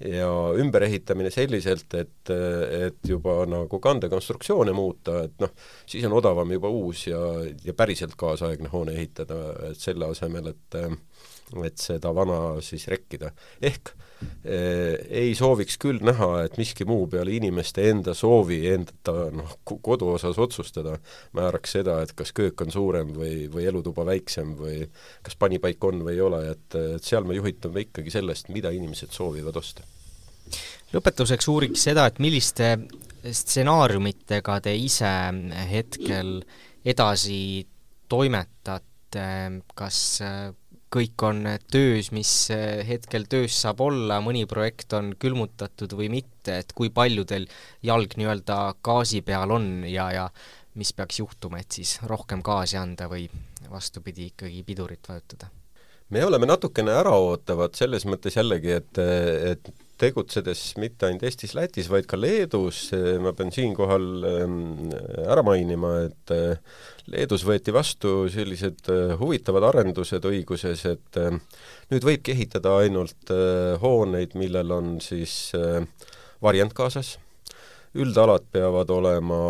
ja 0.01 0.27
ümberehitamine 0.57 1.29
selliselt, 1.29 1.93
et, 1.93 2.29
äh, 2.33 2.87
et 2.87 2.97
juba 3.05 3.43
nagu 3.45 3.79
kandekonstruktsioone 3.79 4.73
muuta, 4.73 5.19
et 5.27 5.35
noh, 5.43 5.51
siis 5.85 6.05
on 6.09 6.15
odavam 6.17 6.51
juba 6.51 6.71
uus 6.73 7.05
ja, 7.07 7.19
ja 7.63 7.73
päriselt 7.77 8.15
kaasaegne 8.17 8.71
hoone 8.73 8.95
ehitada, 8.97 9.43
et 9.69 9.77
selle 9.77 10.09
asemel, 10.09 10.49
et 10.55 10.79
et 11.65 11.77
seda 11.77 12.13
vana 12.15 12.39
siis 12.63 12.87
rekkida. 12.87 13.31
ehk 13.61 13.91
eh, 13.91 14.10
ei 14.43 15.33
sooviks 15.37 15.77
küll 15.81 16.01
näha, 16.05 16.43
et 16.45 16.57
miski 16.59 16.85
muu 16.89 17.05
peale 17.09 17.33
inimeste 17.35 17.87
enda 17.89 18.13
soovi 18.17 18.59
enda 18.71 19.15
noh, 19.33 19.55
kodu 19.65 20.11
osas 20.15 20.39
otsustada 20.41 20.97
määraks 21.37 21.77
seda, 21.77 21.99
et 22.05 22.13
kas 22.17 22.33
köök 22.37 22.65
on 22.65 22.73
suurem 22.73 23.13
või, 23.15 23.47
või 23.53 23.67
elutuba 23.69 24.05
väiksem 24.07 24.55
või 24.59 24.83
kas 25.25 25.37
panipaik 25.39 25.83
on 25.89 26.03
või 26.05 26.17
ei 26.17 26.25
ole, 26.25 26.43
et, 26.55 26.79
et 26.97 27.05
seal 27.05 27.27
me 27.27 27.37
juhitume 27.37 27.85
ikkagi 27.87 28.13
sellest, 28.13 28.49
mida 28.53 28.73
inimesed 28.73 29.13
soovivad 29.15 29.57
osta. 29.61 29.85
lõpetuseks 30.93 31.47
uuriks 31.51 31.87
seda, 31.89 32.07
et 32.09 32.19
milliste 32.19 32.73
stsenaariumitega 33.21 34.59
te 34.65 34.73
ise 34.75 35.11
hetkel 35.69 36.39
edasi 36.85 37.67
toimetate, 38.09 39.27
kas 39.77 40.01
kõik 40.91 41.23
on 41.23 41.45
töös, 41.71 42.11
mis 42.15 42.31
eh, 42.53 42.81
hetkel 42.87 43.27
töös 43.31 43.55
saab 43.63 43.81
olla, 43.85 44.19
mõni 44.23 44.43
projekt 44.49 44.93
on 44.97 45.13
külmutatud 45.19 45.95
või 45.97 46.09
mitte, 46.11 46.59
et 46.63 46.73
kui 46.75 46.91
palju 46.93 47.25
teil 47.29 47.47
jalg 47.87 48.17
nii-öelda 48.19 48.59
gaasi 48.83 49.23
peal 49.25 49.55
on 49.55 49.71
ja, 49.87 50.09
ja 50.11 50.27
mis 50.75 50.93
peaks 50.95 51.21
juhtuma, 51.21 51.61
et 51.61 51.79
siis 51.79 51.97
rohkem 52.07 52.43
gaasi 52.43 52.79
anda 52.79 53.07
või 53.11 53.25
vastupidi, 53.71 54.31
ikkagi 54.33 54.63
pidurit 54.67 55.07
vajutada? 55.07 55.51
me 56.11 56.25
oleme 56.27 56.47
natukene 56.49 56.91
äraootavad 56.99 57.77
selles 57.79 58.03
mõttes 58.03 58.35
jällegi, 58.35 58.73
et, 58.81 58.99
et 58.99 59.69
tegutsedes 60.01 60.61
mitte 60.81 61.07
ainult 61.07 61.25
Eestis, 61.27 61.53
Lätis, 61.57 61.89
vaid 61.91 62.07
ka 62.09 62.17
Leedus, 62.19 62.89
ma 63.21 63.33
pean 63.37 63.51
siinkohal 63.53 64.07
ehm, 64.27 64.55
ära 65.29 65.43
mainima, 65.45 65.93
et 66.07 66.33
eh, 66.33 66.77
Leedus 67.11 67.45
võeti 67.47 67.73
vastu 67.75 68.25
sellised 68.31 68.89
eh, 68.91 69.15
huvitavad 69.19 69.67
arendused 69.69 70.25
õiguses, 70.27 70.85
et 70.89 71.21
eh, 71.21 71.37
nüüd 71.93 72.07
võibki 72.07 72.33
ehitada 72.35 72.77
ainult 72.81 73.33
hooneid, 73.81 74.37
millel 74.39 74.73
on 74.73 74.93
siis 75.03 75.51
variant 76.41 76.73
kaasas, 76.73 77.17
üldalad 77.99 78.45
peavad 78.53 78.89
olema 78.95 79.41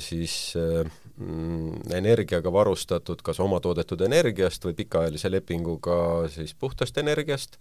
siis 0.00 0.56
mm, 0.56 1.92
energiaga 1.98 2.50
varustatud 2.52 3.20
kas 3.22 3.42
omatoodetud 3.44 4.00
energiast 4.08 4.64
või 4.64 4.78
pikaajalise 4.78 5.30
lepinguga 5.30 5.98
siis 6.32 6.56
puhtast 6.56 6.96
energiast, 7.02 7.60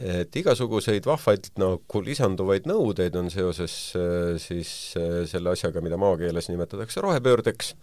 et 0.00 0.36
igasuguseid 0.40 1.04
vahvaid 1.06 1.50
nagu 1.60 2.00
lisanduvaid 2.04 2.68
nõudeid 2.70 3.16
on 3.18 3.28
seoses 3.32 3.76
äh, 3.98 4.34
siis 4.40 4.72
äh, 4.96 5.22
selle 5.28 5.52
asjaga, 5.52 5.84
mida 5.84 6.00
maakeeles 6.00 6.48
nimetatakse 6.48 7.04
rohepöördeks, 7.04 7.74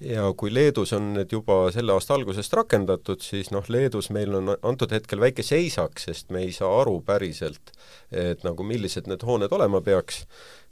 ja 0.00 0.30
kui 0.36 0.52
Leedus 0.54 0.94
on 0.96 1.12
need 1.16 1.32
juba 1.34 1.58
selle 1.74 1.92
aasta 1.92 2.14
algusest 2.16 2.54
rakendatud, 2.56 3.20
siis 3.24 3.50
noh, 3.54 3.66
Leedus 3.68 4.10
meil 4.14 4.34
on 4.38 4.54
antud 4.56 4.92
hetkel 4.94 5.20
väike 5.20 5.44
seisak, 5.46 6.00
sest 6.00 6.30
me 6.32 6.44
ei 6.46 6.54
saa 6.56 6.70
aru 6.80 7.00
päriselt, 7.06 7.74
et 8.10 8.46
nagu 8.46 8.64
millised 8.66 9.10
need 9.10 9.26
hooned 9.26 9.52
olema 9.52 9.82
peaks 9.84 10.24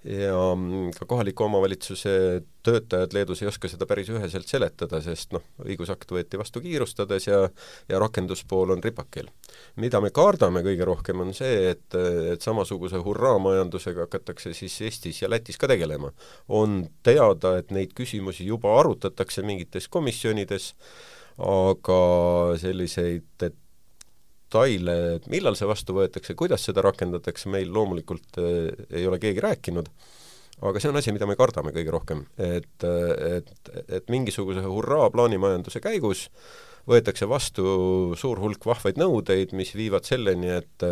ja 0.05 0.55
mm, 0.55 0.91
ka 0.95 1.07
kohaliku 1.07 1.45
omavalitsuse 1.45 2.43
töötajad 2.63 3.13
Leedus 3.13 3.43
ei 3.43 3.49
oska 3.51 3.69
seda 3.71 3.87
päris 3.87 4.11
üheselt 4.13 4.47
seletada, 4.47 5.01
sest 5.03 5.33
noh, 5.35 5.43
õigusakt 5.65 6.13
võeti 6.15 6.39
vastu 6.39 6.63
kiirustades 6.63 7.27
ja 7.27 7.41
ja 7.89 7.99
rakenduspool 7.99 8.71
on 8.77 8.83
ripakil. 8.85 9.31
mida 9.77 10.01
me 10.01 10.11
kardame 10.15 10.63
kõige 10.63 10.87
rohkem, 10.87 11.21
on 11.21 11.35
see, 11.35 11.73
et, 11.73 11.99
et 12.33 12.43
samasuguse 12.43 13.03
hurraamajandusega 13.03 14.07
hakatakse 14.07 14.55
siis 14.55 14.81
Eestis 14.87 15.23
ja 15.23 15.31
Lätis 15.31 15.59
ka 15.59 15.69
tegelema. 15.69 16.13
on 16.49 16.87
teada, 17.03 17.57
et 17.59 17.71
neid 17.71 17.95
küsimusi 17.95 18.47
juba 18.47 18.79
arutatakse 18.79 19.43
mingites 19.43 19.89
komisjonides, 19.89 20.75
aga 21.39 22.03
selliseid, 22.59 23.27
et 23.43 23.57
detaile, 24.49 25.17
et 25.19 25.27
millal 25.29 25.57
see 25.59 25.69
vastu 25.69 25.97
võetakse, 25.97 26.35
kuidas 26.35 26.65
seda 26.65 26.83
rakendatakse, 26.85 27.49
meil 27.53 27.73
loomulikult 27.73 28.41
äh, 28.41 28.71
ei 28.91 29.07
ole 29.07 29.21
keegi 29.21 29.45
rääkinud, 29.45 29.91
aga 30.69 30.81
see 30.81 30.91
on 30.91 30.97
asi, 30.99 31.13
mida 31.13 31.29
me 31.29 31.37
kardame 31.39 31.73
kõige 31.73 31.93
rohkem, 31.95 32.25
et, 32.37 32.85
et, 32.85 33.53
et 33.87 34.09
mingisuguse 34.11 34.65
hurraa 34.65 35.11
plaanimajanduse 35.15 35.81
käigus 35.85 36.29
võetakse 36.89 37.29
vastu 37.29 38.17
suur 38.17 38.41
hulk 38.41 38.65
vahvaid 38.67 38.99
nõudeid, 38.99 39.53
mis 39.53 39.75
viivad 39.77 40.09
selleni, 40.09 40.57
et 40.63 40.89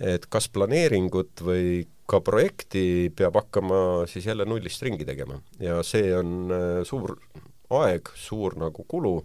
et 0.00 0.24
kas 0.32 0.46
planeeringut 0.48 1.42
või 1.44 1.82
ka 2.08 2.22
projekti 2.24 3.12
peab 3.14 3.36
hakkama 3.36 4.06
siis 4.08 4.24
jälle 4.24 4.46
nullist 4.48 4.80
ringi 4.82 5.04
tegema. 5.04 5.36
Ja 5.60 5.82
see 5.84 6.14
on 6.16 6.48
äh, 6.48 6.80
suur 6.88 7.18
aeg, 7.76 8.08
suur 8.16 8.56
nagu 8.60 8.86
kulu 8.88 9.18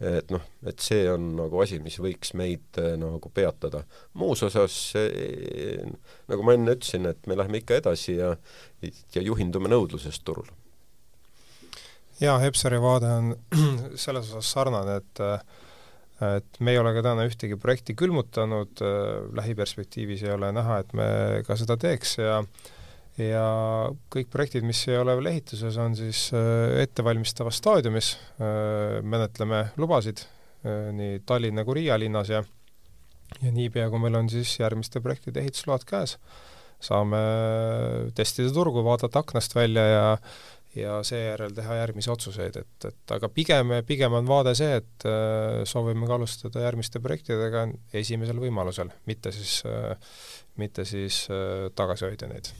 et 0.00 0.30
noh, 0.34 0.42
et 0.66 0.82
see 0.82 1.04
on 1.10 1.30
nagu 1.38 1.60
asi, 1.62 1.78
mis 1.82 1.96
võiks 2.02 2.34
meid 2.38 2.80
eh, 2.82 2.94
nagu 2.98 3.30
peatada. 3.34 3.84
muus 4.18 4.42
osas 4.42 4.74
eh, 4.98 5.84
nagu 6.30 6.46
ma 6.46 6.56
enne 6.56 6.74
ütlesin, 6.74 7.06
et 7.10 7.26
me 7.30 7.38
läheme 7.38 7.62
ikka 7.62 7.78
edasi 7.82 8.18
ja 8.18 8.34
ja 9.14 9.22
juhindume 9.22 9.70
nõudlusest 9.70 10.24
turul. 10.24 10.50
jaa, 12.20 12.38
Hepsari 12.42 12.80
vaade 12.82 13.12
on 13.20 13.34
selles 14.06 14.32
osas 14.32 14.50
sarnane, 14.50 14.98
et 15.02 15.24
et 16.24 16.60
me 16.60 16.72
ei 16.72 16.78
ole 16.78 16.92
ka 16.94 17.02
täna 17.02 17.24
ühtegi 17.26 17.56
projekti 17.60 17.94
külmutanud, 17.98 18.80
lähiperspektiivis 19.34 20.22
ei 20.22 20.30
ole 20.32 20.52
näha, 20.54 20.78
et 20.80 20.92
me 20.94 21.06
ka 21.46 21.56
seda 21.58 21.74
teeks 21.76 22.18
ja 22.22 22.38
äh, 22.38 22.73
ja 23.20 23.44
kõik 24.12 24.30
projektid, 24.32 24.64
mis 24.66 24.80
ei 24.88 24.98
ole 24.98 25.14
veel 25.18 25.30
ehituses, 25.34 25.76
on 25.80 25.94
siis 25.98 26.26
äh, 26.34 26.80
ettevalmistavas 26.82 27.60
staadiumis, 27.60 28.14
äh, 28.42 28.98
menetleme 29.06 29.68
lubasid 29.80 30.24
äh, 30.24 30.90
nii 30.94 31.20
Tallinna 31.26 31.64
kui 31.66 31.80
Riia 31.80 31.98
linnas 32.00 32.32
ja 32.32 32.42
ja 33.42 33.50
niipea, 33.50 33.88
kui 33.90 34.02
meil 34.02 34.18
on 34.18 34.28
siis 34.30 34.52
järgmiste 34.60 35.00
projektide 35.02 35.40
ehitusload 35.42 35.86
käes, 35.88 36.18
saame 36.82 37.20
testida 38.14 38.52
turgu, 38.54 38.84
vaadata 38.86 39.24
aknast 39.24 39.56
välja 39.56 39.86
ja 39.90 40.04
ja 40.74 40.96
seejärel 41.06 41.52
teha 41.54 41.76
järgmisi 41.78 42.10
otsuseid, 42.10 42.56
et, 42.58 42.86
et 42.88 43.12
aga 43.14 43.28
pigem, 43.30 43.70
pigem 43.86 44.16
on 44.18 44.26
vaade 44.26 44.56
see, 44.58 44.80
et 44.80 45.06
soovime 45.70 46.08
ka 46.10 46.18
alustada 46.18 46.66
järgmiste 46.66 46.98
projektidega 47.02 47.68
esimesel 47.94 48.42
võimalusel, 48.42 48.90
mitte 49.06 49.30
siis, 49.34 49.60
mitte 50.58 50.82
siis 50.82 51.24
tagasi 51.78 52.08
hoida 52.08 52.32
neid 52.34 52.50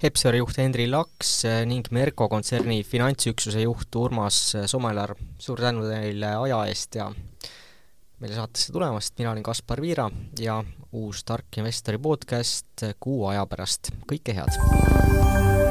Hepsari 0.00 0.38
juht 0.40 0.56
Henri 0.56 0.86
Laks 0.88 1.30
eh, 1.44 1.58
ning 1.68 1.84
Merko 1.92 2.24
kontserni 2.32 2.78
finantsüksuse 2.88 3.66
juht 3.66 3.96
Urmas 4.00 4.38
Somelar, 4.70 5.12
suur 5.36 5.60
tänu 5.60 5.84
teile 5.90 6.30
aja 6.40 6.62
eest 6.72 6.96
ja 6.96 7.10
meile 8.20 8.38
saatesse 8.38 8.72
tulemast, 8.72 9.12
mina 9.20 9.34
olin 9.34 9.44
Kaspar 9.44 9.84
Viira 9.84 10.08
ja 10.40 10.62
uus 10.96 11.20
Tark 11.28 11.60
Investori 11.60 12.00
podcast 12.00 12.88
kuu 12.96 13.26
aja 13.28 13.44
pärast, 13.50 13.92
kõike 14.08 14.40
head! 14.40 15.69